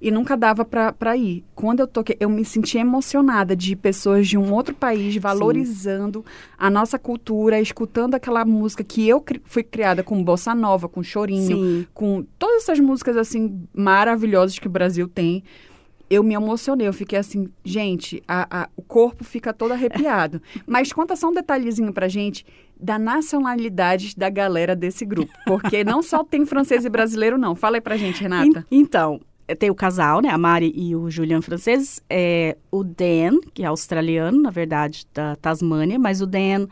e 0.00 0.10
nunca 0.10 0.36
dava 0.36 0.64
para 0.64 1.16
ir. 1.16 1.42
Quando 1.54 1.80
eu 1.80 1.86
toquei, 1.86 2.16
eu 2.20 2.28
me 2.28 2.44
senti 2.44 2.76
emocionada 2.76 3.56
de 3.56 3.74
pessoas 3.74 4.28
de 4.28 4.36
um 4.36 4.52
outro 4.52 4.74
país 4.74 5.16
valorizando 5.16 6.20
Sim. 6.20 6.52
a 6.58 6.68
nossa 6.68 6.98
cultura, 6.98 7.58
escutando 7.58 8.14
aquela 8.14 8.44
música 8.44 8.84
que 8.84 9.08
eu 9.08 9.20
cri 9.20 9.40
fui 9.44 9.62
criada 9.62 10.02
com 10.02 10.22
bossa 10.22 10.54
nova, 10.54 10.88
com 10.88 11.02
chorinho, 11.02 11.56
Sim. 11.56 11.86
com 11.94 12.26
todas 12.38 12.64
essas 12.64 12.78
músicas 12.78 13.16
assim 13.16 13.66
maravilhosas 13.72 14.58
que 14.58 14.66
o 14.66 14.70
Brasil 14.70 15.08
tem 15.08 15.42
eu 16.10 16.24
me 16.24 16.34
emocionei, 16.34 16.88
eu 16.88 16.92
fiquei 16.92 17.16
assim, 17.16 17.48
gente, 17.64 18.20
a, 18.26 18.62
a, 18.62 18.68
o 18.76 18.82
corpo 18.82 19.22
fica 19.22 19.52
todo 19.52 19.70
arrepiado. 19.70 20.42
Mas 20.66 20.92
conta 20.92 21.14
só 21.14 21.28
um 21.28 21.32
detalhezinho 21.32 21.92
pra 21.92 22.08
gente 22.08 22.44
da 22.80 22.98
nacionalidade 22.98 24.16
da 24.16 24.30
galera 24.30 24.74
desse 24.74 25.04
grupo. 25.04 25.32
Porque 25.46 25.84
não 25.84 26.02
só 26.02 26.24
tem 26.24 26.46
francês 26.46 26.84
e 26.84 26.88
brasileiro, 26.88 27.36
não. 27.36 27.54
Fala 27.54 27.76
aí 27.76 27.80
pra 27.80 27.96
gente, 27.96 28.22
Renata. 28.22 28.66
Então, 28.70 29.20
tem 29.58 29.70
o 29.70 29.74
casal, 29.74 30.20
né? 30.20 30.28
A 30.30 30.38
Mari 30.38 30.72
e 30.74 30.94
o 30.94 31.10
Julian 31.10 31.42
franceses. 31.42 32.02
É, 32.08 32.56
o 32.70 32.82
Dan, 32.82 33.40
que 33.52 33.62
é 33.62 33.66
australiano, 33.66 34.40
na 34.40 34.50
verdade, 34.50 35.06
da 35.12 35.36
Tasmânia, 35.36 35.98
mas 35.98 36.20
o 36.20 36.26
Dan, 36.26 36.66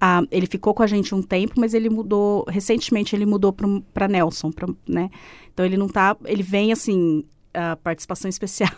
ah, 0.00 0.22
ele 0.30 0.46
ficou 0.46 0.74
com 0.74 0.82
a 0.82 0.86
gente 0.86 1.14
um 1.14 1.22
tempo, 1.22 1.54
mas 1.56 1.74
ele 1.74 1.88
mudou, 1.88 2.44
recentemente 2.48 3.14
ele 3.14 3.26
mudou 3.26 3.52
para 3.52 4.08
Nelson, 4.08 4.50
pra, 4.50 4.68
né? 4.86 5.10
Então 5.52 5.64
ele 5.64 5.76
não 5.76 5.88
tá, 5.88 6.16
ele 6.24 6.42
vem 6.42 6.72
assim, 6.72 7.24
a 7.52 7.76
participação 7.76 8.28
especial, 8.28 8.70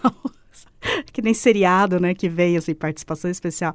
que 1.13 1.23
nem 1.23 1.35
seriado, 1.35 1.99
né? 1.99 2.15
Que 2.15 2.29
vem 2.29 2.57
assim, 2.57 2.75
participação 2.75 3.31
especial. 3.31 3.75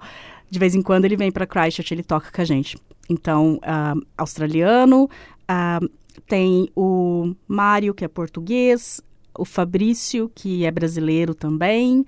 De 0.49 0.59
vez 0.59 0.75
em 0.75 0.81
quando 0.81 1.05
ele 1.05 1.17
vem 1.17 1.31
para 1.31 1.47
Christchurch, 1.47 1.93
ele 1.93 2.03
toca 2.03 2.31
com 2.31 2.41
a 2.41 2.45
gente. 2.45 2.77
Então, 3.11 3.59
ah, 3.61 3.93
australiano, 4.17 5.09
ah, 5.47 5.79
tem 6.27 6.69
o 6.75 7.35
Mário, 7.45 7.93
que 7.93 8.05
é 8.05 8.07
português, 8.07 9.01
o 9.37 9.43
Fabrício, 9.43 10.31
que 10.33 10.65
é 10.65 10.71
brasileiro 10.71 11.35
também, 11.35 12.05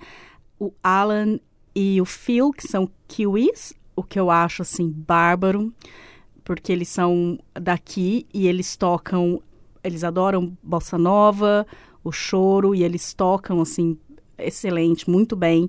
o 0.58 0.72
Alan 0.82 1.38
e 1.74 2.00
o 2.00 2.06
Phil, 2.06 2.52
que 2.52 2.66
são 2.66 2.88
kiwis, 3.06 3.74
o 3.94 4.02
que 4.02 4.18
eu 4.18 4.30
acho 4.30 4.62
assim 4.62 4.90
bárbaro, 4.90 5.72
porque 6.42 6.72
eles 6.72 6.88
são 6.88 7.38
daqui 7.52 8.26
e 8.32 8.46
eles 8.46 8.76
tocam, 8.76 9.42
eles 9.82 10.04
adoram 10.04 10.56
bossa 10.62 10.96
nova, 10.96 11.66
o 12.02 12.10
choro 12.10 12.74
e 12.74 12.82
eles 12.82 13.12
tocam 13.12 13.60
assim 13.60 13.98
excelente, 14.38 15.08
muito 15.08 15.36
bem. 15.36 15.68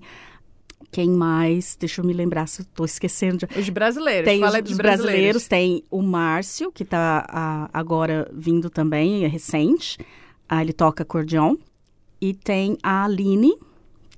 Quem 0.92 1.10
mais? 1.10 1.76
Deixa 1.80 2.02
eu 2.02 2.06
me 2.06 2.14
lembrar 2.14 2.48
se 2.48 2.62
estou 2.62 2.86
esquecendo. 2.86 3.46
De... 3.46 3.60
Os 3.60 3.70
brasileiros. 3.70 4.26
Tem 4.26 4.40
Fala 4.40 4.62
os, 4.64 4.72
os 4.72 4.78
brasileiros. 4.78 5.04
brasileiros. 5.06 5.48
Tem 5.48 5.84
o 5.92 6.02
Márcio, 6.02 6.72
que 6.72 6.84
está 6.84 7.70
agora 7.74 8.30
vindo 8.34 8.70
também, 8.70 9.26
é 9.26 9.28
recente. 9.28 9.98
Ah, 10.48 10.62
ele 10.62 10.74
toca 10.74 11.04
acordeon. 11.04 11.56
E 12.22 12.34
tem 12.34 12.78
a 12.82 13.04
Aline, 13.04 13.58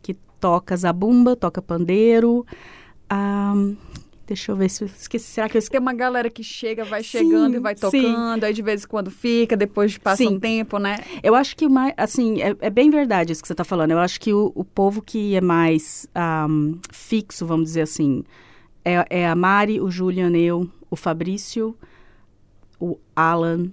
que 0.01 0.13
toca 0.39 0.77
zabumba, 0.77 1.35
toca 1.35 1.61
pandeiro. 1.61 2.45
Ah, 3.09 3.53
deixa 4.27 4.51
eu 4.51 4.55
ver 4.55 4.69
se 4.69 4.83
eu 4.83 4.87
esqueci. 4.87 5.25
Será 5.25 5.47
que 5.47 5.55
eu 5.55 5.59
esqueci? 5.59 5.71
Tem 5.71 5.79
uma 5.79 5.93
galera 5.93 6.29
que 6.29 6.43
chega, 6.43 6.83
vai 6.83 7.01
sim, 7.01 7.19
chegando 7.19 7.55
e 7.55 7.59
vai 7.59 7.73
tocando, 7.73 8.41
sim. 8.41 8.45
aí 8.45 8.53
de 8.53 8.61
vez 8.61 8.83
em 8.83 8.87
quando 8.87 9.09
fica, 9.09 9.55
depois 9.55 9.97
passa 9.97 10.17
sim. 10.17 10.35
um 10.35 10.39
tempo, 10.39 10.77
né? 10.77 10.97
Eu 11.23 11.33
acho 11.33 11.55
que, 11.55 11.67
mais, 11.67 11.93
assim, 11.95 12.41
é, 12.41 12.55
é, 12.59 12.69
bem 12.69 12.89
verdade 12.89 13.31
isso 13.31 13.41
que 13.41 13.47
você 13.47 13.53
está 13.53 13.63
falando. 13.63 13.91
Eu 13.91 13.99
acho 13.99 14.19
que 14.19 14.33
o, 14.33 14.51
o 14.53 14.63
povo 14.65 15.01
que 15.01 15.35
é 15.35 15.41
mais 15.41 16.07
um, 16.49 16.77
fixo, 16.91 17.45
vamos 17.45 17.67
dizer 17.67 17.81
assim, 17.81 18.23
é, 18.83 19.05
é 19.09 19.27
a 19.27 19.35
Mari, 19.35 19.79
o 19.79 19.89
Julian, 19.89 20.35
eu, 20.35 20.69
o 20.89 20.95
Fabrício, 20.95 21.75
o 22.79 22.97
Alan, 23.15 23.71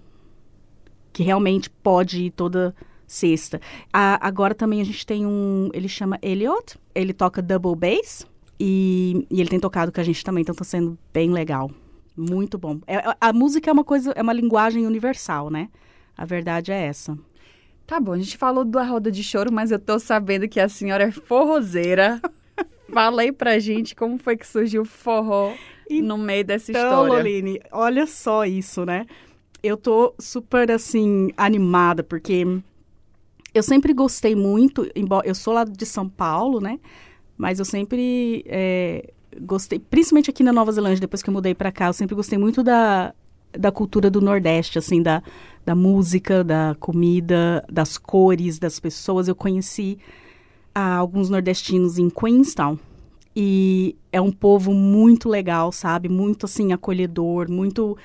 que 1.12 1.23
realmente 1.25 1.68
pode 1.68 2.23
ir 2.23 2.30
toda 2.30 2.75
sexta. 3.08 3.61
A, 3.92 4.25
agora 4.26 4.54
também 4.54 4.80
a 4.80 4.84
gente 4.84 5.04
tem 5.04 5.26
um, 5.26 5.68
ele 5.75 5.88
chama 5.88 6.18
Elliot, 6.23 6.78
ele 6.94 7.12
toca 7.12 7.42
double 7.42 7.75
bass 7.75 8.25
e, 8.58 9.26
e 9.30 9.40
ele 9.40 9.50
tem 9.50 9.61
tocado 9.61 9.90
com 9.90 10.00
a 10.00 10.04
gente 10.04 10.25
também, 10.25 10.42
então 10.42 10.52
está 10.52 10.64
sendo 10.64 10.99
bem 11.12 11.30
legal. 11.30 11.70
Muito 12.16 12.56
bom. 12.56 12.78
É, 12.87 13.02
a 13.20 13.32
música 13.32 13.70
é 13.70 13.73
uma 13.73 13.84
coisa, 13.84 14.12
é 14.14 14.23
uma 14.23 14.32
linguagem 14.32 14.87
universal, 14.87 15.50
né? 15.50 15.68
A 16.16 16.25
verdade 16.25 16.70
é 16.70 16.87
essa. 16.87 17.18
Tá 17.87 18.00
bom, 18.00 18.12
a 18.12 18.18
gente 18.18 18.38
falou 18.38 18.64
da 18.64 18.82
roda 18.82 19.11
de 19.11 19.23
choro, 19.23 19.52
mas 19.52 19.70
eu 19.70 19.78
tô 19.78 19.99
sabendo 19.99 20.49
que 20.49 20.61
a 20.61 20.68
senhora 20.68 21.04
é 21.04 21.11
forrozeira. 21.11 22.20
Fala 22.92 23.23
aí 23.23 23.32
pra 23.32 23.58
gente 23.58 23.94
como 23.94 24.18
foi 24.18 24.37
que 24.37 24.46
surgiu 24.46 24.82
o 24.82 24.87
forró 24.87 25.52
no 25.90 26.16
meio 26.16 26.44
dessa 26.44 26.70
então, 26.70 26.82
história. 26.82 27.12
Loline, 27.14 27.61
olha 27.73 28.06
só 28.06 28.44
isso, 28.44 28.84
né? 28.84 29.06
Eu 29.62 29.76
tô 29.76 30.14
super, 30.18 30.70
assim, 30.70 31.30
animada, 31.37 32.02
porque 32.02 32.46
eu 33.52 33.62
sempre 33.62 33.92
gostei 33.92 34.34
muito, 34.34 34.88
embora 34.94 35.26
eu 35.26 35.34
sou 35.34 35.52
lá 35.52 35.64
de 35.64 35.87
São 35.87 36.08
Paulo, 36.08 36.61
né? 36.61 36.78
Mas 37.37 37.59
eu 37.59 37.64
sempre 37.64 38.45
é, 38.47 39.12
gostei, 39.41 39.79
principalmente 39.79 40.31
aqui 40.31 40.43
na 40.43 40.53
Nova 40.53 40.73
Zelândia, 40.73 41.00
depois 41.00 41.23
que 41.23 41.29
eu 41.29 41.35
mudei 41.35 41.55
para 41.55 41.73
cá, 41.73 41.87
eu 41.87 41.93
sempre 41.93 42.14
gostei 42.14 42.38
muito 42.38 42.62
da, 42.62 43.12
da 43.53 43.73
cultura 43.73 44.11
do 44.11 44.21
Nordeste, 44.21 44.79
assim, 44.79 45.03
da, 45.03 45.23
da 45.64 45.75
música, 45.75 46.45
da 46.45 46.76
comida, 46.79 47.64
das 47.71 47.99
cores, 47.99 48.59
das 48.59 48.79
pessoas. 48.79 49.29
Eu 49.29 49.35
conheci 49.35 49.99
ah, 50.75 50.97
alguns 50.97 51.31
nordestinos 51.31 51.99
em 51.99 52.09
Queenstown. 52.09 52.79
E 53.37 53.97
é 54.12 54.21
um 54.21 54.31
povo 54.31 54.73
muito 54.73 55.29
legal, 55.29 55.73
sabe? 55.73 56.09
Muito, 56.09 56.47
assim, 56.47 56.73
acolhedor, 56.73 57.50
muito 57.50 57.99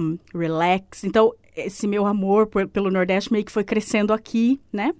um, 0.00 0.18
relax. 0.32 1.02
Então, 1.02 1.32
esse 1.56 1.86
meu 1.88 2.06
amor 2.06 2.46
por, 2.46 2.68
pelo 2.68 2.90
Nordeste 2.90 3.32
meio 3.32 3.44
que 3.44 3.50
foi 3.50 3.64
crescendo 3.64 4.12
aqui, 4.12 4.60
né? 4.72 4.94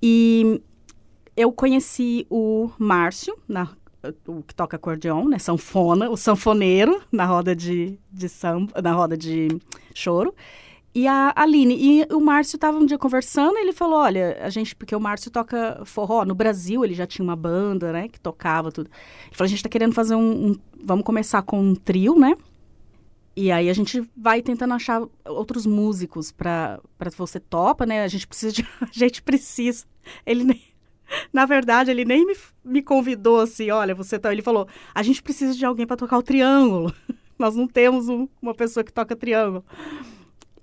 E 0.00 0.60
eu 1.38 1.52
conheci 1.52 2.26
o 2.28 2.68
Márcio, 2.76 3.38
na, 3.46 3.68
o 4.26 4.42
que 4.42 4.52
toca 4.52 4.76
acordeon, 4.76 5.28
né? 5.28 5.38
Sanfona, 5.38 6.10
o 6.10 6.16
sanfoneiro 6.16 7.00
na 7.12 7.24
roda 7.24 7.54
de, 7.54 7.96
de 8.10 8.28
samba, 8.28 8.82
na 8.82 8.92
roda 8.92 9.16
de 9.16 9.48
choro. 9.94 10.34
E 10.92 11.06
a 11.06 11.32
Aline. 11.36 11.76
E 11.78 12.12
o 12.12 12.18
Márcio 12.20 12.56
estava 12.56 12.76
um 12.76 12.84
dia 12.84 12.98
conversando 12.98 13.56
ele 13.56 13.72
falou: 13.72 14.00
Olha, 14.00 14.36
a 14.40 14.50
gente, 14.50 14.74
porque 14.74 14.96
o 14.96 15.00
Márcio 15.00 15.30
toca 15.30 15.80
forró. 15.84 16.24
No 16.24 16.34
Brasil 16.34 16.84
ele 16.84 16.94
já 16.94 17.06
tinha 17.06 17.22
uma 17.22 17.36
banda, 17.36 17.92
né? 17.92 18.08
Que 18.08 18.18
tocava 18.18 18.72
tudo. 18.72 18.90
Ele 19.26 19.36
falou: 19.36 19.46
A 19.46 19.48
gente 19.48 19.58
está 19.58 19.68
querendo 19.68 19.94
fazer 19.94 20.16
um, 20.16 20.48
um. 20.48 20.56
Vamos 20.82 21.04
começar 21.04 21.42
com 21.42 21.60
um 21.60 21.74
trio, 21.74 22.18
né? 22.18 22.34
E 23.36 23.52
aí 23.52 23.70
a 23.70 23.72
gente 23.72 24.02
vai 24.16 24.42
tentando 24.42 24.74
achar 24.74 25.00
outros 25.24 25.66
músicos 25.66 26.32
para 26.32 26.80
você 27.16 27.38
topa, 27.38 27.86
né? 27.86 28.02
A 28.02 28.08
gente 28.08 28.26
precisa 28.26 28.52
de. 28.52 28.66
A 28.82 28.90
gente 28.90 29.22
precisa. 29.22 29.84
Ele. 30.26 30.60
Na 31.32 31.44
verdade, 31.44 31.90
ele 31.90 32.04
nem 32.04 32.26
me, 32.26 32.36
me 32.64 32.82
convidou 32.82 33.40
assim, 33.40 33.70
olha, 33.70 33.94
você 33.94 34.18
tá. 34.18 34.32
Ele 34.32 34.42
falou: 34.42 34.66
a 34.94 35.02
gente 35.02 35.22
precisa 35.22 35.54
de 35.54 35.64
alguém 35.64 35.86
para 35.86 35.96
tocar 35.96 36.18
o 36.18 36.22
triângulo. 36.22 36.92
Nós 37.38 37.54
não 37.54 37.66
temos 37.66 38.08
um, 38.08 38.28
uma 38.42 38.54
pessoa 38.54 38.82
que 38.82 38.92
toca 38.92 39.14
triângulo. 39.14 39.64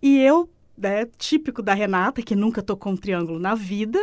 E 0.01 0.19
eu, 0.19 0.49
né, 0.77 1.05
típico 1.17 1.61
da 1.61 1.73
Renata, 1.73 2.21
que 2.21 2.35
nunca 2.35 2.61
tocou 2.61 2.91
um 2.91 2.97
triângulo 2.97 3.39
na 3.39 3.55
vida, 3.55 3.99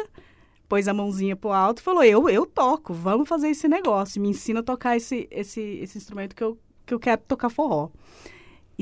pôs 0.69 0.89
a 0.89 0.95
mãozinha 0.95 1.37
pro 1.37 1.53
alto 1.53 1.81
e 1.81 1.83
falou: 1.83 2.03
Eu, 2.03 2.29
eu 2.29 2.47
toco, 2.47 2.95
vamos 2.95 3.29
fazer 3.29 3.49
esse 3.49 3.69
negócio. 3.69 4.21
Me 4.21 4.29
ensina 4.29 4.61
a 4.61 4.63
tocar 4.63 4.97
esse, 4.97 5.29
esse, 5.31 5.61
esse 5.61 5.99
instrumento 5.99 6.35
que 6.35 6.43
eu, 6.43 6.59
que 6.87 6.95
eu 6.95 6.99
quero 6.99 7.21
tocar 7.29 7.51
forró. 7.51 7.91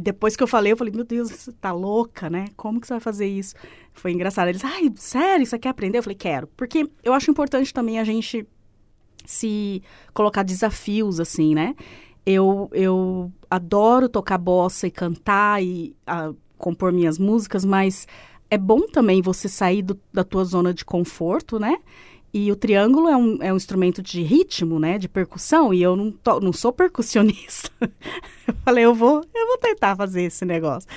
E 0.00 0.02
depois 0.02 0.34
que 0.34 0.42
eu 0.42 0.46
falei, 0.46 0.72
eu 0.72 0.78
falei, 0.78 0.94
meu 0.94 1.04
Deus, 1.04 1.30
você 1.30 1.52
tá 1.52 1.72
louca, 1.72 2.30
né? 2.30 2.46
Como 2.56 2.80
que 2.80 2.86
você 2.86 2.94
vai 2.94 3.00
fazer 3.00 3.26
isso? 3.26 3.54
Foi 3.92 4.10
engraçado. 4.10 4.48
Eles, 4.48 4.64
ai, 4.64 4.90
sério, 4.96 5.44
você 5.44 5.58
quer 5.58 5.68
aprender? 5.68 5.98
Eu 5.98 6.02
falei, 6.02 6.16
quero. 6.16 6.46
Porque 6.56 6.88
eu 7.04 7.12
acho 7.12 7.30
importante 7.30 7.74
também 7.74 7.98
a 7.98 8.04
gente 8.04 8.48
se 9.26 9.82
colocar 10.14 10.42
desafios, 10.42 11.20
assim, 11.20 11.54
né? 11.54 11.76
Eu, 12.24 12.70
eu 12.72 13.30
adoro 13.50 14.08
tocar 14.08 14.38
bossa 14.38 14.86
e 14.86 14.90
cantar 14.90 15.62
e 15.62 15.94
a, 16.06 16.32
compor 16.56 16.94
minhas 16.94 17.18
músicas, 17.18 17.62
mas 17.62 18.08
é 18.48 18.56
bom 18.56 18.88
também 18.88 19.20
você 19.20 19.50
sair 19.50 19.82
do, 19.82 20.00
da 20.10 20.24
tua 20.24 20.46
zona 20.46 20.72
de 20.72 20.82
conforto, 20.82 21.58
né? 21.58 21.76
E 22.32 22.50
o 22.52 22.56
triângulo 22.56 23.08
é 23.08 23.16
um, 23.16 23.38
é 23.42 23.52
um 23.52 23.56
instrumento 23.56 24.00
de 24.00 24.22
ritmo, 24.22 24.78
né? 24.78 24.98
De 24.98 25.08
percussão, 25.08 25.74
e 25.74 25.82
eu 25.82 25.96
não, 25.96 26.12
to, 26.12 26.40
não 26.40 26.52
sou 26.52 26.72
percussionista. 26.72 27.70
eu 28.46 28.54
falei, 28.64 28.84
eu 28.84 28.94
vou, 28.94 29.24
eu 29.34 29.46
vou 29.48 29.58
tentar 29.58 29.96
fazer 29.96 30.22
esse 30.22 30.44
negócio. 30.44 30.88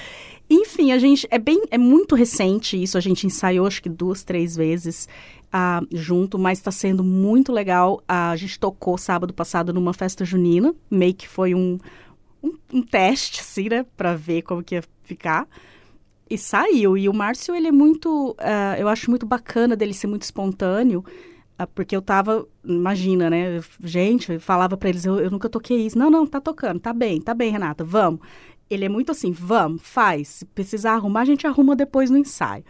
Enfim, 0.49 0.91
a 0.91 0.99
gente 0.99 1.27
é 1.31 1.39
bem, 1.39 1.63
é 1.71 1.77
muito 1.77 2.15
recente 2.15 2.81
isso. 2.81 2.97
A 2.97 3.01
gente 3.01 3.25
ensaiou 3.25 3.65
acho 3.65 3.81
que 3.81 3.89
duas, 3.89 4.23
três 4.23 4.55
vezes 4.55 5.07
uh, 5.53 5.87
junto, 5.91 6.37
mas 6.37 6.59
está 6.59 6.71
sendo 6.71 7.03
muito 7.03 7.51
legal. 7.51 7.95
Uh, 8.01 8.31
a 8.31 8.35
gente 8.35 8.59
tocou 8.59 8.97
sábado 8.97 9.33
passado 9.33 9.73
numa 9.73 9.93
festa 9.93 10.23
junina, 10.23 10.75
meio 10.91 11.15
que 11.15 11.27
foi 11.27 11.55
um, 11.55 11.79
um, 12.43 12.53
um 12.71 12.81
teste, 12.81 13.41
assim, 13.41 13.69
né? 13.69 13.85
Para 13.97 14.15
ver 14.15 14.43
como 14.43 14.63
que 14.63 14.75
ia 14.75 14.83
ficar. 15.03 15.47
E 16.29 16.37
saiu. 16.37 16.97
E 16.97 17.09
o 17.09 17.13
Márcio, 17.13 17.55
ele 17.55 17.67
é 17.67 17.71
muito. 17.71 18.31
Uh, 18.31 18.79
eu 18.79 18.87
acho 18.87 19.09
muito 19.09 19.25
bacana 19.25 19.75
dele 19.75 19.93
ser 19.93 20.07
muito 20.07 20.23
espontâneo. 20.23 21.03
Uh, 21.59 21.67
porque 21.73 21.95
eu 21.95 22.01
tava. 22.01 22.47
Imagina, 22.63 23.29
né? 23.29 23.61
Gente, 23.83 24.33
eu 24.33 24.39
falava 24.39 24.77
para 24.77 24.89
eles: 24.89 25.05
eu, 25.05 25.19
eu 25.19 25.29
nunca 25.31 25.49
toquei 25.49 25.85
isso. 25.85 25.97
Não, 25.97 26.09
não, 26.09 26.25
tá 26.25 26.39
tocando. 26.39 26.79
Tá 26.79 26.93
bem, 26.93 27.21
tá 27.21 27.33
bem, 27.33 27.51
Renata, 27.51 27.83
vamos. 27.83 28.21
Ele 28.69 28.85
é 28.85 28.89
muito 28.89 29.11
assim: 29.11 29.31
vamos, 29.31 29.81
faz. 29.83 30.27
Se 30.27 30.45
precisar 30.45 30.93
arrumar, 30.93 31.21
a 31.21 31.25
gente 31.25 31.45
arruma 31.45 31.75
depois 31.75 32.09
no 32.09 32.17
ensaio. 32.17 32.63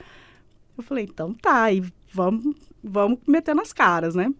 Eu 0.78 0.84
falei: 0.84 1.06
então 1.06 1.34
tá, 1.34 1.72
e 1.72 1.84
vamos, 2.12 2.56
vamos 2.84 3.20
meter 3.28 3.56
nas 3.56 3.72
caras, 3.72 4.16
né? 4.16 4.34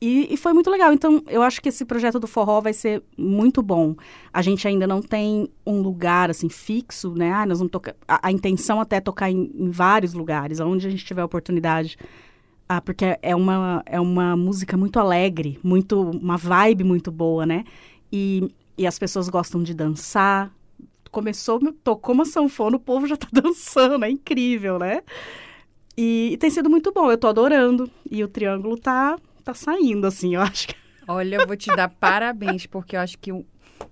E, 0.00 0.32
e, 0.32 0.36
foi 0.38 0.54
muito 0.54 0.70
legal. 0.70 0.92
Então, 0.94 1.22
eu 1.28 1.42
acho 1.42 1.60
que 1.60 1.68
esse 1.68 1.84
projeto 1.84 2.18
do 2.18 2.26
forró 2.26 2.60
vai 2.62 2.72
ser 2.72 3.02
muito 3.18 3.62
bom. 3.62 3.94
A 4.32 4.40
gente 4.40 4.66
ainda 4.66 4.86
não 4.86 5.02
tem 5.02 5.46
um 5.66 5.82
lugar, 5.82 6.30
assim, 6.30 6.48
fixo, 6.48 7.12
né? 7.12 7.30
Ah, 7.30 7.44
nós 7.44 7.58
vamos 7.58 7.70
tocar... 7.70 7.94
A, 8.08 8.28
a 8.28 8.32
intenção 8.32 8.80
até 8.80 8.96
é 8.96 9.00
tocar 9.00 9.30
em, 9.30 9.52
em, 9.54 9.70
vários 9.70 10.14
lugares, 10.14 10.58
onde 10.58 10.86
a 10.86 10.90
gente 10.90 11.04
tiver 11.04 11.22
oportunidade. 11.22 11.98
Ah, 12.66 12.80
porque 12.80 13.18
é 13.20 13.36
uma, 13.36 13.82
é 13.84 14.00
uma 14.00 14.34
música 14.36 14.74
muito 14.74 14.98
alegre, 14.98 15.60
muito 15.62 16.00
uma 16.00 16.38
vibe 16.38 16.82
muito 16.84 17.12
boa, 17.12 17.44
né? 17.44 17.64
E, 18.10 18.50
e 18.78 18.86
as 18.86 18.98
pessoas 18.98 19.28
gostam 19.28 19.62
de 19.62 19.74
dançar. 19.74 20.50
Começou, 21.10 21.60
tocou 21.84 22.14
uma 22.14 22.24
sanfona, 22.24 22.76
o 22.76 22.80
povo 22.80 23.06
já 23.06 23.18
tá 23.18 23.28
dançando, 23.32 24.06
é 24.06 24.10
incrível, 24.10 24.78
né? 24.78 25.02
E, 25.94 26.30
e 26.32 26.36
tem 26.38 26.48
sido 26.48 26.70
muito 26.70 26.90
bom, 26.90 27.10
eu 27.10 27.18
tô 27.18 27.26
adorando. 27.26 27.90
E 28.10 28.24
o 28.24 28.28
triângulo 28.28 28.78
tá, 28.78 29.18
tá 29.50 29.54
saindo, 29.54 30.06
assim, 30.06 30.34
eu 30.34 30.40
acho 30.40 30.68
que. 30.68 30.74
Olha, 31.06 31.36
eu 31.36 31.46
vou 31.46 31.56
te 31.56 31.74
dar 31.74 31.88
parabéns, 31.88 32.66
porque 32.66 32.96
eu 32.96 33.00
acho 33.00 33.18
que 33.18 33.32
o 33.32 33.44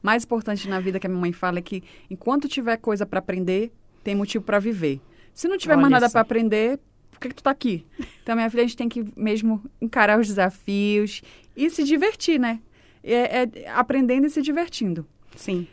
mais 0.02 0.24
importante 0.24 0.68
na 0.68 0.78
vida 0.78 1.00
que 1.00 1.06
a 1.06 1.10
minha 1.10 1.20
mãe 1.20 1.32
fala 1.32 1.58
é 1.58 1.62
que 1.62 1.82
enquanto 2.10 2.48
tiver 2.48 2.76
coisa 2.76 3.04
para 3.04 3.18
aprender, 3.18 3.72
tem 4.04 4.14
motivo 4.14 4.44
para 4.44 4.58
viver. 4.58 5.00
Se 5.34 5.48
não 5.48 5.58
tiver 5.58 5.74
Olha 5.74 5.82
mais 5.82 5.92
nada 5.92 6.10
para 6.10 6.20
aprender, 6.20 6.78
por 7.10 7.20
que, 7.20 7.28
que 7.30 7.34
tu 7.34 7.42
tá 7.42 7.50
aqui? 7.50 7.84
Então, 8.22 8.36
minha 8.36 8.48
filha, 8.50 8.62
a 8.62 8.66
gente 8.66 8.76
tem 8.76 8.88
que 8.88 9.04
mesmo 9.16 9.62
encarar 9.80 10.18
os 10.20 10.28
desafios 10.28 11.22
e 11.56 11.68
se 11.70 11.82
divertir, 11.82 12.38
né? 12.38 12.60
É, 13.02 13.42
é 13.42 13.70
aprendendo 13.70 14.26
e 14.26 14.30
se 14.30 14.42
divertindo. 14.42 15.06
Sim. 15.34 15.66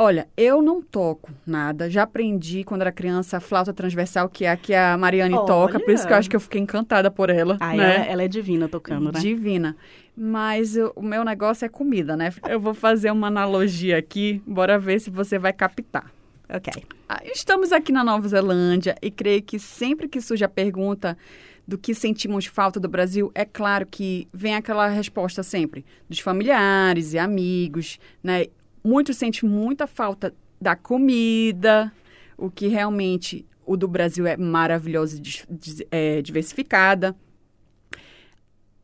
Olha, 0.00 0.28
eu 0.36 0.62
não 0.62 0.80
toco 0.80 1.32
nada. 1.44 1.90
Já 1.90 2.04
aprendi 2.04 2.62
quando 2.62 2.82
era 2.82 2.92
criança 2.92 3.38
a 3.38 3.40
flauta 3.40 3.72
transversal, 3.72 4.28
que 4.28 4.44
é 4.44 4.50
a 4.52 4.56
que 4.56 4.72
a 4.72 4.96
Mariane 4.96 5.34
toca. 5.34 5.80
Por 5.80 5.90
isso 5.92 6.04
que 6.04 6.12
eu 6.12 6.14
Olha. 6.14 6.18
acho 6.20 6.30
que 6.30 6.36
eu 6.36 6.40
fiquei 6.40 6.60
encantada 6.60 7.10
por 7.10 7.30
ela. 7.30 7.56
Ah, 7.58 7.74
né? 7.74 7.96
ela, 7.96 8.04
ela 8.06 8.22
é 8.22 8.28
divina 8.28 8.68
tocando, 8.68 9.10
né? 9.10 9.18
Divina. 9.18 9.76
Mas 10.16 10.76
eu- 10.76 10.92
o 10.94 11.02
meu 11.02 11.24
negócio 11.24 11.64
é 11.64 11.68
comida, 11.68 12.16
né? 12.16 12.32
Eu 12.48 12.60
vou 12.60 12.74
fazer 12.74 13.10
uma 13.10 13.26
analogia 13.26 13.98
aqui. 13.98 14.40
Bora 14.46 14.78
ver 14.78 15.00
se 15.00 15.10
você 15.10 15.36
vai 15.36 15.52
captar. 15.52 16.12
Ok. 16.48 16.72
Ah, 17.08 17.20
Estamos 17.24 17.72
aqui 17.72 17.90
na 17.90 18.04
Nova 18.04 18.28
Zelândia 18.28 18.94
e 19.02 19.10
creio 19.10 19.42
que 19.42 19.58
sempre 19.58 20.06
que 20.06 20.20
surge 20.20 20.44
a 20.44 20.48
pergunta 20.48 21.18
do 21.66 21.76
que 21.76 21.92
sentimos 21.92 22.46
falta 22.46 22.78
do 22.80 22.88
Brasil, 22.88 23.30
é 23.34 23.44
claro 23.44 23.84
que 23.84 24.26
vem 24.32 24.54
aquela 24.54 24.86
resposta 24.88 25.42
sempre 25.42 25.84
dos 26.08 26.18
familiares 26.20 27.12
e 27.12 27.18
amigos, 27.18 27.98
né? 28.22 28.46
Muitos 28.82 29.16
sentem 29.16 29.48
muita 29.48 29.86
falta 29.86 30.34
da 30.60 30.74
comida, 30.74 31.92
o 32.36 32.50
que 32.50 32.66
realmente 32.68 33.46
o 33.66 33.76
do 33.76 33.86
Brasil 33.86 34.26
é 34.26 34.36
maravilhoso 34.36 35.16
e 35.16 35.20
dis- 35.20 35.46
é, 35.90 36.22
diversificada. 36.22 37.14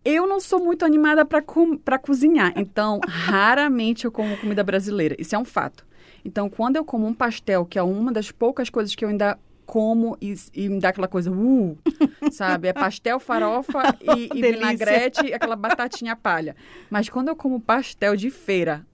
Eu 0.04 0.26
não 0.26 0.38
sou 0.38 0.62
muito 0.62 0.84
animada 0.84 1.24
para 1.24 1.98
cozinhar, 1.98 2.52
então 2.56 3.00
raramente 3.08 4.04
eu 4.04 4.12
como 4.12 4.36
comida 4.36 4.62
brasileira. 4.62 5.16
Isso 5.18 5.34
é 5.34 5.38
um 5.38 5.44
fato. 5.44 5.86
Então, 6.24 6.48
quando 6.50 6.76
eu 6.76 6.84
como 6.84 7.06
um 7.06 7.14
pastel, 7.14 7.64
que 7.64 7.78
é 7.78 7.82
uma 7.82 8.12
das 8.12 8.30
poucas 8.30 8.68
coisas 8.68 8.94
que 8.94 9.04
eu 9.04 9.08
ainda 9.08 9.38
como 9.66 10.16
e, 10.20 10.34
e 10.52 10.68
me 10.68 10.78
dá 10.78 10.90
aquela 10.90 11.08
coisa, 11.08 11.30
uh, 11.30 11.78
sabe? 12.30 12.68
É 12.68 12.72
pastel, 12.74 13.18
farofa 13.18 13.96
e, 14.14 14.28
e 14.34 14.42
vinagrete 14.42 15.26
e 15.26 15.32
aquela 15.32 15.56
batatinha 15.56 16.14
palha. 16.14 16.54
Mas 16.90 17.08
quando 17.08 17.28
eu 17.28 17.36
como 17.36 17.58
pastel 17.58 18.14
de 18.14 18.28
feira, 18.30 18.86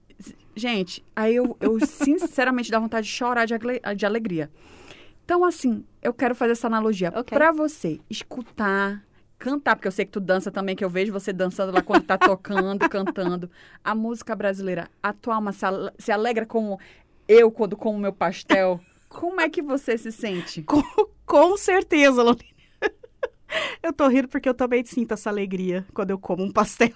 gente, 0.55 1.03
aí 1.15 1.35
eu, 1.35 1.55
eu 1.59 1.79
sinceramente 1.85 2.71
dá 2.71 2.79
vontade 2.79 3.07
de 3.07 3.13
chorar 3.13 3.45
de, 3.45 3.53
de 3.95 4.05
alegria. 4.05 4.49
Então, 5.23 5.45
assim, 5.45 5.83
eu 6.01 6.13
quero 6.13 6.35
fazer 6.35 6.53
essa 6.53 6.67
analogia. 6.67 7.09
Ok. 7.15 7.37
Pra 7.37 7.51
você 7.51 7.99
escutar, 8.09 9.03
cantar, 9.39 9.75
porque 9.75 9.87
eu 9.87 9.91
sei 9.91 10.05
que 10.05 10.11
tu 10.11 10.19
dança 10.19 10.51
também, 10.51 10.75
que 10.75 10.83
eu 10.83 10.89
vejo 10.89 11.13
você 11.13 11.31
dançando 11.31 11.71
lá 11.71 11.81
quando 11.81 12.03
tá 12.03 12.17
tocando, 12.17 12.79
cantando. 12.89 13.49
A 13.83 13.95
música 13.95 14.35
brasileira, 14.35 14.89
a 15.01 15.13
tua 15.13 15.35
alma 15.35 15.51
se, 15.53 15.65
ale- 15.65 15.91
se 15.97 16.11
alegra 16.11 16.45
como 16.45 16.79
eu 17.27 17.49
quando 17.51 17.77
como 17.77 17.97
meu 17.97 18.11
pastel. 18.11 18.79
Como 19.07 19.39
é 19.39 19.49
que 19.49 19.61
você 19.61 19.97
se 19.97 20.11
sente? 20.11 20.63
Com, 20.67 20.83
com 21.25 21.55
certeza, 21.57 22.21
Lolina. 22.23 22.51
Eu 23.83 23.91
tô 23.93 24.07
rindo 24.07 24.27
porque 24.27 24.47
eu 24.47 24.53
também 24.53 24.83
sinto 24.85 25.13
essa 25.13 25.29
alegria 25.29 25.85
quando 25.93 26.11
eu 26.11 26.17
como 26.17 26.43
um 26.43 26.51
pastel. 26.51 26.91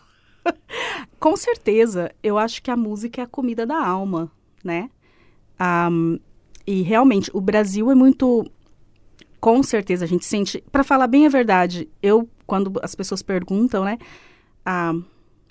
Com 1.19 1.35
certeza, 1.35 2.11
eu 2.21 2.37
acho 2.37 2.61
que 2.61 2.71
a 2.71 2.77
música 2.77 3.21
é 3.21 3.23
a 3.23 3.27
comida 3.27 3.65
da 3.65 3.83
alma, 3.83 4.31
né? 4.63 4.89
Ahm, 5.59 6.17
e 6.65 6.81
realmente, 6.81 7.29
o 7.33 7.41
Brasil 7.41 7.91
é 7.91 7.95
muito. 7.95 8.45
Com 9.39 9.61
certeza, 9.61 10.05
a 10.05 10.07
gente 10.07 10.25
sente. 10.25 10.63
Para 10.71 10.83
falar 10.83 11.07
bem 11.07 11.25
a 11.25 11.29
verdade, 11.29 11.87
eu, 12.01 12.27
quando 12.47 12.79
as 12.81 12.95
pessoas 12.95 13.21
perguntam, 13.21 13.83
né? 13.83 13.97
Ah, 14.65 14.93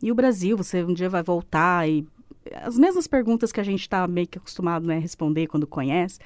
e 0.02 0.10
o 0.10 0.14
Brasil, 0.14 0.56
você 0.56 0.82
um 0.82 0.92
dia 0.92 1.08
vai 1.08 1.22
voltar? 1.22 1.88
E 1.88 2.06
as 2.62 2.76
mesmas 2.76 3.06
perguntas 3.06 3.52
que 3.52 3.60
a 3.60 3.64
gente 3.64 3.80
está 3.80 4.06
meio 4.06 4.26
que 4.26 4.38
acostumado 4.38 4.86
né, 4.86 4.96
a 4.96 5.00
responder 5.00 5.46
quando 5.46 5.66
conhece. 5.66 6.18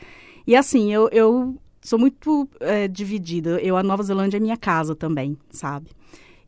E 0.46 0.56
assim, 0.56 0.92
eu, 0.92 1.08
eu 1.12 1.56
sou 1.80 1.98
muito 1.98 2.48
é, 2.60 2.88
dividida. 2.88 3.60
Eu, 3.60 3.76
a 3.76 3.82
Nova 3.82 4.02
Zelândia 4.02 4.38
é 4.38 4.40
minha 4.40 4.56
casa 4.56 4.96
também, 4.96 5.36
sabe? 5.50 5.90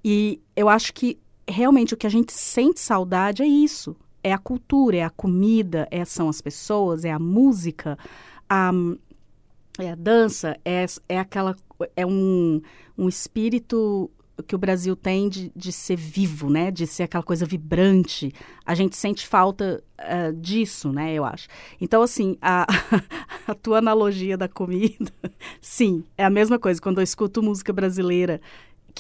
E 0.03 0.41
eu 0.57 0.69
acho 0.69 0.95
que 0.95 1.19
realmente 1.51 1.95
o 1.95 1.97
que 1.97 2.07
a 2.07 2.11
gente 2.11 2.33
sente 2.33 2.81
saudade 2.81 3.43
é 3.43 3.47
isso. 3.47 3.97
É 4.23 4.33
a 4.33 4.39
cultura, 4.39 4.99
é 4.99 5.03
a 5.03 5.11
comida, 5.11 5.89
é, 5.91 6.05
são 6.05 6.29
as 6.29 6.41
pessoas, 6.41 7.05
é 7.05 7.11
a 7.11 7.19
música, 7.19 7.99
a, 8.49 8.71
é 9.79 9.91
a 9.91 9.95
dança, 9.95 10.57
é, 10.65 10.85
é 11.09 11.19
aquela. 11.19 11.57
É 11.97 12.05
um, 12.05 12.61
um 12.99 13.09
espírito 13.09 14.11
que 14.43 14.55
o 14.55 14.59
Brasil 14.59 14.97
tem 14.97 15.29
de, 15.29 15.53
de 15.55 15.73
ser 15.73 15.97
vivo, 15.97 16.51
né? 16.51 16.71
De 16.71 16.87
ser 16.87 17.05
aquela 17.05 17.23
coisa 17.23 17.45
vibrante. 17.45 18.33
A 18.65 18.75
gente 18.75 18.97
sente 18.97 19.27
falta 19.27 19.83
eh, 19.99 20.33
disso, 20.33 20.93
né? 20.93 21.13
Eu 21.15 21.25
acho. 21.25 21.49
Então, 21.81 22.03
assim, 22.03 22.37
a, 22.41 22.67
a 23.47 23.55
tua 23.55 23.79
analogia 23.79 24.37
da 24.37 24.49
comida, 24.49 25.13
sim, 25.61 26.05
é 26.17 26.25
a 26.25 26.31
mesma 26.31 26.59
coisa. 26.59 26.81
Quando 26.81 26.99
eu 26.99 27.05
escuto 27.05 27.43
música 27.43 27.73
brasileira, 27.73 28.41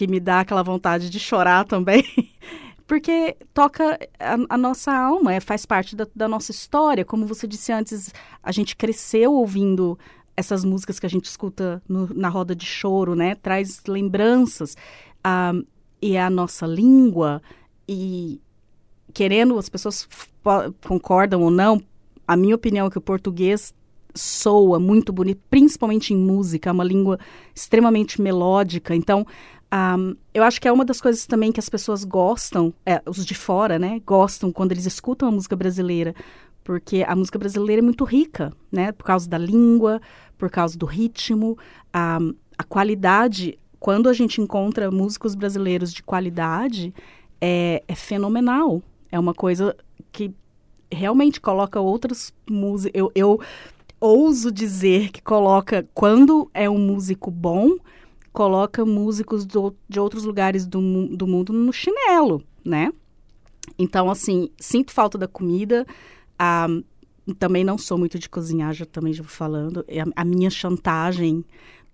que 0.00 0.06
me 0.06 0.18
dá 0.18 0.40
aquela 0.40 0.62
vontade 0.62 1.10
de 1.10 1.20
chorar 1.20 1.66
também. 1.66 2.02
Porque 2.88 3.36
toca 3.52 3.98
a, 4.18 4.54
a 4.54 4.56
nossa 4.56 4.90
alma, 4.90 5.34
é, 5.34 5.40
faz 5.40 5.66
parte 5.66 5.94
da, 5.94 6.06
da 6.16 6.26
nossa 6.26 6.50
história. 6.50 7.04
Como 7.04 7.26
você 7.26 7.46
disse 7.46 7.70
antes, 7.70 8.10
a 8.42 8.50
gente 8.50 8.74
cresceu 8.76 9.34
ouvindo 9.34 9.98
essas 10.34 10.64
músicas 10.64 10.98
que 10.98 11.04
a 11.04 11.08
gente 11.10 11.26
escuta 11.26 11.82
no- 11.86 12.08
na 12.14 12.30
roda 12.30 12.54
de 12.56 12.64
choro, 12.64 13.14
né? 13.14 13.34
Traz 13.34 13.82
lembranças. 13.86 14.74
Ah, 15.22 15.52
e 16.00 16.16
é 16.16 16.22
a 16.22 16.30
nossa 16.30 16.66
língua. 16.66 17.42
E 17.86 18.40
querendo, 19.12 19.58
as 19.58 19.68
pessoas 19.68 20.08
concordam 20.88 21.42
ou 21.42 21.50
não, 21.50 21.78
a 22.26 22.38
minha 22.38 22.54
opinião 22.54 22.86
é 22.86 22.90
que 22.90 22.96
o 22.96 23.02
português 23.02 23.74
soa 24.14 24.80
muito 24.80 25.12
bonito, 25.12 25.42
principalmente 25.50 26.14
em 26.14 26.16
música, 26.16 26.70
é 26.70 26.72
uma 26.72 26.84
língua 26.84 27.18
extremamente 27.54 28.20
melódica. 28.20 28.94
Então, 28.94 29.26
ah, 29.70 29.96
eu 30.34 30.42
acho 30.42 30.60
que 30.60 30.66
é 30.66 30.72
uma 30.72 30.84
das 30.84 31.00
coisas 31.00 31.26
também 31.26 31.52
que 31.52 31.60
as 31.60 31.68
pessoas 31.68 32.02
gostam, 32.02 32.74
é, 32.84 33.00
os 33.06 33.24
de 33.24 33.34
fora, 33.34 33.78
né? 33.78 34.00
Gostam 34.04 34.50
quando 34.50 34.72
eles 34.72 34.84
escutam 34.84 35.28
a 35.28 35.32
música 35.32 35.54
brasileira, 35.54 36.14
porque 36.64 37.04
a 37.06 37.14
música 37.14 37.38
brasileira 37.38 37.80
é 37.80 37.84
muito 37.84 38.04
rica, 38.04 38.52
né? 38.70 38.90
Por 38.90 39.04
causa 39.04 39.28
da 39.28 39.38
língua, 39.38 40.00
por 40.36 40.50
causa 40.50 40.76
do 40.76 40.86
ritmo, 40.86 41.56
a, 41.92 42.18
a 42.58 42.64
qualidade. 42.64 43.58
Quando 43.78 44.08
a 44.08 44.12
gente 44.12 44.40
encontra 44.40 44.90
músicos 44.90 45.34
brasileiros 45.34 45.92
de 45.92 46.02
qualidade, 46.02 46.92
é, 47.40 47.82
é 47.86 47.94
fenomenal. 47.94 48.82
É 49.10 49.18
uma 49.18 49.34
coisa 49.34 49.76
que 50.10 50.34
realmente 50.90 51.40
coloca 51.40 51.80
outras 51.80 52.34
músicas. 52.48 52.92
Eu, 52.94 53.12
eu 53.14 53.40
ouso 54.00 54.50
dizer 54.50 55.10
que 55.10 55.22
coloca, 55.22 55.86
quando 55.94 56.50
é 56.52 56.68
um 56.68 56.78
músico 56.78 57.30
bom, 57.30 57.76
coloca 58.32 58.84
músicos 58.84 59.44
do, 59.44 59.74
de 59.88 59.98
outros 60.00 60.24
lugares 60.24 60.66
do, 60.66 60.80
do 61.16 61.26
mundo 61.26 61.52
no 61.52 61.72
chinelo, 61.72 62.42
né? 62.64 62.92
Então, 63.78 64.10
assim, 64.10 64.50
sinto 64.58 64.92
falta 64.92 65.16
da 65.18 65.28
comida. 65.28 65.86
Ah, 66.38 66.66
também 67.38 67.64
não 67.64 67.78
sou 67.78 67.98
muito 67.98 68.18
de 68.18 68.28
cozinhar, 68.28 68.72
já 68.74 68.84
também 68.84 69.12
já 69.12 69.22
vou 69.22 69.30
falando. 69.30 69.84
A, 70.16 70.22
a 70.22 70.24
minha 70.24 70.50
chantagem. 70.50 71.44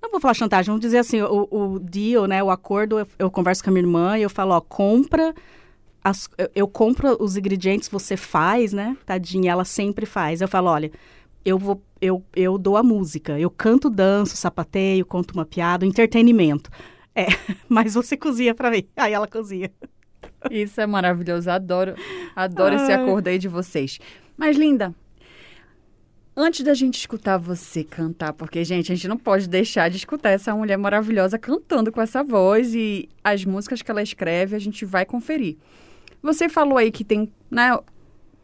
Não 0.02 0.10
vou 0.10 0.20
falar 0.20 0.34
chantagem, 0.34 0.66
vamos 0.66 0.80
dizer 0.80 0.98
assim, 0.98 1.20
o, 1.22 1.48
o 1.50 1.78
deal, 1.78 2.26
né? 2.26 2.42
O 2.42 2.50
acordo, 2.50 2.98
eu, 2.98 3.06
eu 3.18 3.30
converso 3.30 3.62
com 3.64 3.70
a 3.70 3.72
minha 3.72 3.82
irmã 3.82 4.18
e 4.18 4.22
eu 4.22 4.30
falo, 4.30 4.52
ó, 4.54 4.60
compra. 4.60 5.34
as- 6.04 6.28
eu, 6.38 6.50
eu 6.54 6.68
compro 6.68 7.16
os 7.22 7.36
ingredientes, 7.36 7.88
você 7.88 8.16
faz, 8.16 8.72
né? 8.72 8.96
Tadinha, 9.06 9.52
ela 9.52 9.64
sempre 9.64 10.06
faz. 10.06 10.40
Eu 10.40 10.48
falo, 10.48 10.68
olha, 10.70 10.92
eu 11.46 11.60
vou, 11.60 11.80
eu, 12.00 12.24
eu 12.34 12.58
dou 12.58 12.76
a 12.76 12.82
música, 12.82 13.38
eu 13.38 13.48
canto, 13.48 13.88
danço, 13.88 14.36
sapateio, 14.36 15.06
conto 15.06 15.30
uma 15.30 15.46
piada, 15.46 15.86
entretenimento. 15.86 16.68
É, 17.14 17.26
mas 17.68 17.94
você 17.94 18.16
cozinha 18.16 18.52
pra 18.52 18.68
mim. 18.68 18.82
Aí 18.96 19.12
ela 19.12 19.28
cozinha. 19.28 19.70
Isso 20.50 20.80
é 20.80 20.86
maravilhoso. 20.88 21.48
Adoro, 21.48 21.94
adoro 22.34 22.74
esse 22.74 22.90
Ai. 22.90 23.00
acordo 23.00 23.28
aí 23.28 23.38
de 23.38 23.46
vocês. 23.46 24.00
Mas, 24.36 24.56
linda, 24.56 24.92
antes 26.36 26.64
da 26.64 26.74
gente 26.74 26.98
escutar 26.98 27.38
você 27.38 27.84
cantar, 27.84 28.32
porque, 28.32 28.64
gente, 28.64 28.90
a 28.90 28.96
gente 28.96 29.06
não 29.06 29.16
pode 29.16 29.48
deixar 29.48 29.88
de 29.88 29.98
escutar 29.98 30.30
essa 30.30 30.52
mulher 30.52 30.76
maravilhosa 30.76 31.38
cantando 31.38 31.92
com 31.92 32.02
essa 32.02 32.24
voz 32.24 32.74
e 32.74 33.08
as 33.22 33.44
músicas 33.44 33.82
que 33.82 33.90
ela 33.90 34.02
escreve, 34.02 34.56
a 34.56 34.58
gente 34.58 34.84
vai 34.84 35.06
conferir. 35.06 35.56
Você 36.20 36.48
falou 36.48 36.76
aí 36.76 36.90
que 36.90 37.04
tem, 37.04 37.32
né? 37.48 37.78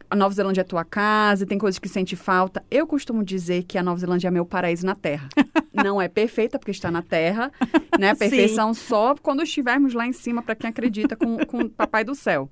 A 0.09 0.15
Nova 0.15 0.33
Zelândia 0.35 0.61
é 0.61 0.63
tua 0.63 0.85
casa, 0.85 1.45
tem 1.45 1.57
coisas 1.57 1.79
que 1.79 1.89
sente 1.89 2.15
falta. 2.15 2.63
Eu 2.69 2.85
costumo 2.85 3.23
dizer 3.23 3.63
que 3.63 3.77
a 3.77 3.83
Nova 3.83 3.99
Zelândia 3.99 4.27
é 4.27 4.31
meu 4.31 4.45
paraíso 4.45 4.85
na 4.85 4.95
Terra. 4.95 5.27
Não 5.73 6.01
é 6.01 6.07
perfeita, 6.07 6.59
porque 6.59 6.71
está 6.71 6.91
na 6.91 7.01
Terra, 7.01 7.51
né? 7.99 8.11
A 8.11 8.15
Sim. 8.15 8.19
perfeição 8.19 8.73
só 8.73 9.15
quando 9.15 9.41
estivermos 9.41 9.93
lá 9.93 10.05
em 10.05 10.13
cima, 10.13 10.43
para 10.43 10.55
quem 10.55 10.69
acredita 10.69 11.15
com, 11.15 11.37
com 11.45 11.61
o 11.61 11.69
Papai 11.69 12.03
do 12.03 12.13
Céu. 12.13 12.49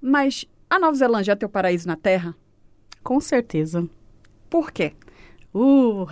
Mas 0.00 0.46
a 0.68 0.78
Nova 0.78 0.96
Zelândia 0.96 1.32
é 1.32 1.36
teu 1.36 1.48
paraíso 1.48 1.86
na 1.86 1.96
Terra? 1.96 2.34
Com 3.02 3.20
certeza. 3.20 3.86
Por 4.48 4.70
quê? 4.72 4.94
Uh, 5.54 6.06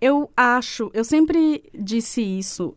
Eu 0.00 0.28
acho, 0.36 0.90
eu 0.92 1.04
sempre 1.04 1.62
disse 1.72 2.20
isso. 2.20 2.76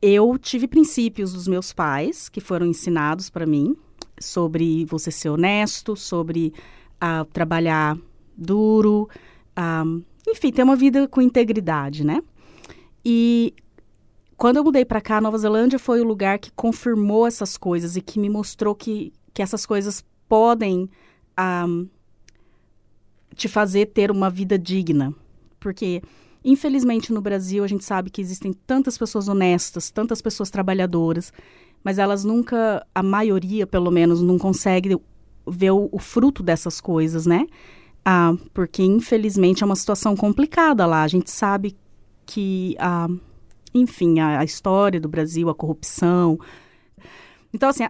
Eu 0.00 0.36
tive 0.38 0.68
princípios 0.68 1.32
dos 1.32 1.48
meus 1.48 1.72
pais 1.72 2.28
que 2.28 2.38
foram 2.38 2.66
ensinados 2.66 3.30
para 3.30 3.46
mim 3.46 3.74
sobre 4.18 4.84
você 4.84 5.10
ser 5.10 5.28
honesto, 5.28 5.96
sobre 5.96 6.52
uh, 6.96 7.24
trabalhar 7.26 7.96
duro, 8.36 9.08
uh, 9.58 10.04
enfim, 10.26 10.50
ter 10.50 10.62
uma 10.62 10.76
vida 10.76 11.06
com 11.08 11.20
integridade, 11.20 12.04
né? 12.04 12.22
E 13.04 13.54
quando 14.36 14.56
eu 14.56 14.64
mudei 14.64 14.84
para 14.84 15.00
cá, 15.00 15.20
Nova 15.20 15.38
Zelândia 15.38 15.78
foi 15.78 16.00
o 16.00 16.04
lugar 16.04 16.38
que 16.38 16.50
confirmou 16.52 17.26
essas 17.26 17.56
coisas 17.56 17.96
e 17.96 18.00
que 18.00 18.18
me 18.18 18.28
mostrou 18.28 18.74
que, 18.74 19.12
que 19.32 19.42
essas 19.42 19.64
coisas 19.64 20.04
podem 20.28 20.90
ah, 21.36 21.66
te 23.34 23.48
fazer 23.48 23.86
ter 23.86 24.10
uma 24.10 24.28
vida 24.28 24.58
digna. 24.58 25.14
Porque 25.60 26.02
Infelizmente, 26.48 27.12
no 27.12 27.20
Brasil, 27.20 27.64
a 27.64 27.66
gente 27.66 27.84
sabe 27.84 28.08
que 28.08 28.20
existem 28.20 28.52
tantas 28.52 28.96
pessoas 28.96 29.26
honestas, 29.26 29.90
tantas 29.90 30.22
pessoas 30.22 30.48
trabalhadoras, 30.48 31.32
mas 31.86 32.00
elas 32.00 32.24
nunca, 32.24 32.84
a 32.92 33.00
maioria, 33.00 33.64
pelo 33.64 33.92
menos, 33.92 34.20
não 34.20 34.40
consegue 34.40 35.00
ver 35.46 35.70
o, 35.70 35.88
o 35.92 36.00
fruto 36.00 36.42
dessas 36.42 36.80
coisas, 36.80 37.26
né? 37.26 37.46
Ah, 38.04 38.34
porque, 38.52 38.82
infelizmente, 38.82 39.62
é 39.62 39.66
uma 39.66 39.76
situação 39.76 40.16
complicada 40.16 40.84
lá. 40.84 41.04
A 41.04 41.06
gente 41.06 41.30
sabe 41.30 41.76
que, 42.26 42.74
ah, 42.80 43.06
enfim, 43.72 44.18
a, 44.18 44.40
a 44.40 44.44
história 44.44 45.00
do 45.00 45.08
Brasil, 45.08 45.48
a 45.48 45.54
corrupção. 45.54 46.40
Então, 47.54 47.68
assim, 47.68 47.84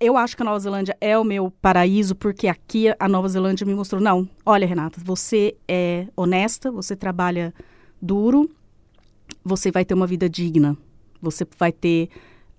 eu 0.00 0.16
acho 0.16 0.34
que 0.34 0.40
a 0.40 0.46
Nova 0.46 0.58
Zelândia 0.58 0.96
é 0.98 1.18
o 1.18 1.22
meu 1.22 1.50
paraíso, 1.60 2.14
porque 2.14 2.48
aqui 2.48 2.86
a 2.98 3.06
Nova 3.06 3.28
Zelândia 3.28 3.66
me 3.66 3.74
mostrou: 3.74 4.00
não, 4.00 4.26
olha, 4.46 4.66
Renata, 4.66 4.98
você 5.04 5.54
é 5.68 6.06
honesta, 6.16 6.72
você 6.72 6.96
trabalha 6.96 7.52
duro, 8.00 8.50
você 9.44 9.70
vai 9.70 9.84
ter 9.84 9.92
uma 9.92 10.06
vida 10.06 10.26
digna. 10.26 10.74
Você 11.20 11.46
vai 11.58 11.70
ter 11.70 12.08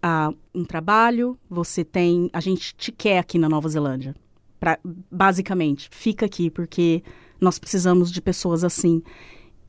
uh, 0.04 0.36
um 0.54 0.64
trabalho, 0.64 1.38
você 1.50 1.84
tem. 1.84 2.30
A 2.34 2.40
gente 2.40 2.76
te 2.76 2.92
quer 2.92 3.20
aqui 3.20 3.38
na 3.38 3.50
Nova 3.50 3.70
Zelândia. 3.70 4.16
Pra, 4.60 4.80
basicamente, 5.12 5.90
fica 5.92 6.26
aqui, 6.26 6.50
porque 6.50 7.04
nós 7.40 7.60
precisamos 7.60 8.12
de 8.12 8.22
pessoas 8.22 8.64
assim. 8.64 9.02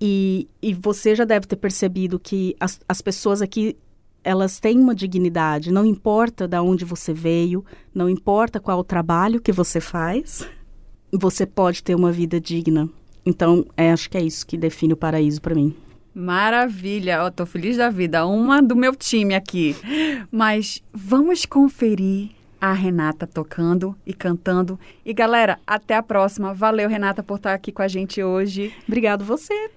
E, 0.00 0.48
e 0.62 0.74
você 0.74 1.14
já 1.14 1.24
deve 1.24 1.46
ter 1.46 1.56
percebido 1.56 2.18
que 2.18 2.56
as, 2.60 2.80
as 2.88 3.00
pessoas 3.00 3.42
aqui 3.42 3.76
elas 4.22 4.60
têm 4.60 4.78
uma 4.78 4.94
dignidade, 4.94 5.72
não 5.72 5.86
importa 5.86 6.46
de 6.46 6.58
onde 6.58 6.84
você 6.84 7.12
veio, 7.12 7.64
não 7.94 8.10
importa 8.10 8.60
qual 8.60 8.78
o 8.80 8.84
trabalho 8.84 9.40
que 9.40 9.52
você 9.52 9.80
faz, 9.80 10.46
você 11.12 11.46
pode 11.46 11.82
ter 11.82 11.94
uma 11.94 12.12
vida 12.12 12.40
digna. 12.40 12.88
Então, 13.24 13.64
é, 13.76 13.92
acho 13.92 14.10
que 14.10 14.18
é 14.18 14.22
isso 14.22 14.46
que 14.46 14.56
define 14.56 14.92
o 14.92 14.96
paraíso 14.96 15.40
para 15.40 15.54
mim. 15.54 15.74
Maravilha, 16.18 17.18
eu 17.18 17.31
tô 17.31 17.46
feliz 17.46 17.76
da 17.76 17.88
vida, 17.90 18.26
uma 18.26 18.61
do 18.61 18.74
meu 18.74 18.92
time 18.92 19.37
aqui. 19.37 19.76
Mas 20.33 20.83
vamos 20.92 21.46
conferir 21.46 22.31
a 22.61 22.72
Renata 22.72 23.24
tocando 23.24 23.94
e 24.04 24.12
cantando. 24.12 24.81
E 25.07 25.14
galera, 25.14 25.61
até 25.64 25.94
a 25.94 26.02
próxima. 26.02 26.52
Valeu, 26.52 26.88
Renata, 26.88 27.22
por 27.22 27.37
estar 27.37 27.54
aqui 27.54 27.70
com 27.70 27.83
a 27.83 27.88
gente 27.88 28.20
hoje. 28.20 28.74
Obrigado 28.88 29.24
você 29.24 29.70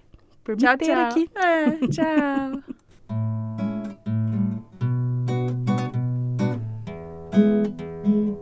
por 0.43 0.56
me 0.56 0.63
tchau, 0.63 0.77
ter 0.80 0.86
tchau. 0.86 1.10
aqui. 1.10 1.30
É, 1.36 1.88
tchau. 1.88 2.63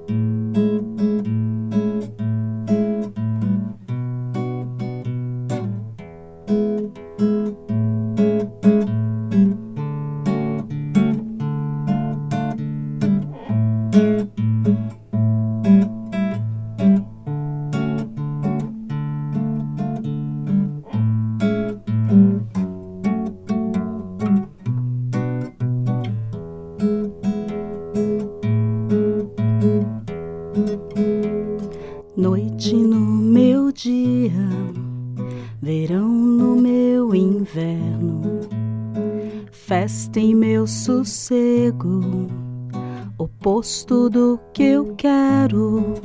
oposto 43.49 44.11
do 44.11 44.39
que 44.53 44.63
eu 44.63 44.93
quero. 44.95 45.95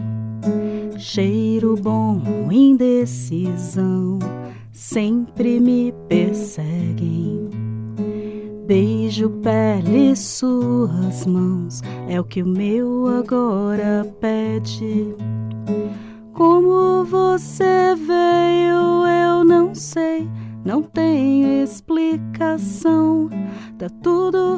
Cheiro 0.97 1.77
bom, 1.77 2.23
indecisão, 2.51 4.19
sempre 4.73 5.61
me 5.61 5.93
perseguem. 6.09 7.51
Beijo, 8.67 9.29
pele, 9.43 10.17
suas 10.17 11.27
mãos, 11.27 11.83
é 12.09 12.19
o 12.19 12.25
que 12.25 12.43
o 12.43 12.47
meu 12.47 13.09
agora 13.09 14.11
pede. 14.21 15.15
Como 16.33 17.05
você 17.05 17.95
veio, 17.95 19.07
eu 19.07 19.45
não 19.45 19.75
sei, 19.75 20.27
não 20.65 20.83
tenho 20.83 21.63
explicação. 21.63 23.29
Tá 23.77 23.89
tudo 24.03 24.57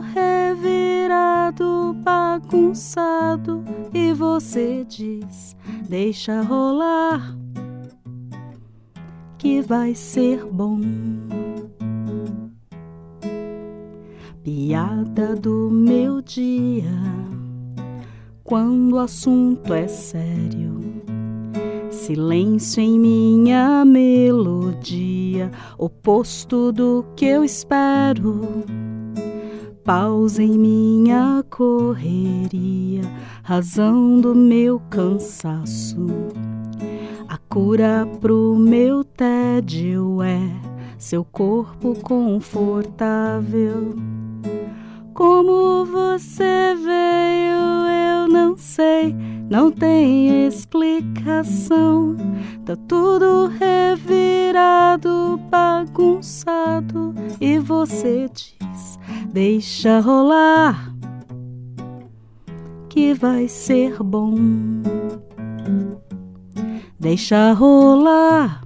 bagunçado, 2.56 3.62
e 3.92 4.12
você 4.12 4.84
diz: 4.88 5.54
deixa 5.88 6.40
rolar, 6.40 7.36
que 9.36 9.60
vai 9.60 9.94
ser 9.94 10.44
bom. 10.46 10.80
Piada 14.42 15.34
do 15.34 15.70
meu 15.70 16.22
dia, 16.22 16.84
quando 18.42 18.94
o 18.94 18.98
assunto 18.98 19.74
é 19.74 19.86
sério. 19.86 20.76
Silêncio 21.90 22.80
em 22.80 23.00
minha 23.00 23.84
melodia, 23.84 25.50
oposto 25.76 26.70
do 26.70 27.04
que 27.16 27.24
eu 27.24 27.42
espero 27.42 28.64
pausa 29.86 30.42
em 30.42 30.58
minha 30.58 31.44
correria, 31.48 33.02
razão 33.44 34.20
do 34.20 34.34
meu 34.34 34.80
cansaço. 34.90 36.08
A 37.28 37.38
cura 37.38 38.04
pro 38.20 38.56
meu 38.58 39.04
tédio 39.04 40.20
é 40.22 40.40
seu 40.98 41.24
corpo 41.24 41.94
confortável. 42.02 43.94
Como 45.14 45.84
você 45.84 46.74
veio, 46.74 47.86
eu 47.86 48.28
não 48.28 48.56
sei, 48.56 49.14
não 49.48 49.70
tem 49.70 50.48
explicação. 50.48 52.16
Tá 52.64 52.74
tudo 52.88 53.46
revirado, 53.46 55.40
bagunçado, 55.48 57.14
e 57.40 57.56
você 57.60 58.28
Deixa 59.32 60.00
rolar, 60.00 60.94
que 62.88 63.14
vai 63.14 63.48
ser 63.48 64.02
bom. 64.02 64.34
Deixa 66.98 67.52
rolar, 67.52 68.62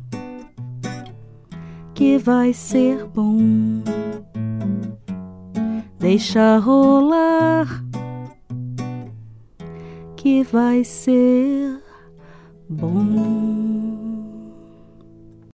que 1.94 2.16
vai 2.18 2.52
ser 2.52 3.04
bom. 3.06 3.82
Deixa 5.98 6.58
rolar, 6.58 7.84
que 10.16 10.42
vai 10.44 10.82
ser 10.84 11.82
bom. 12.68 13.99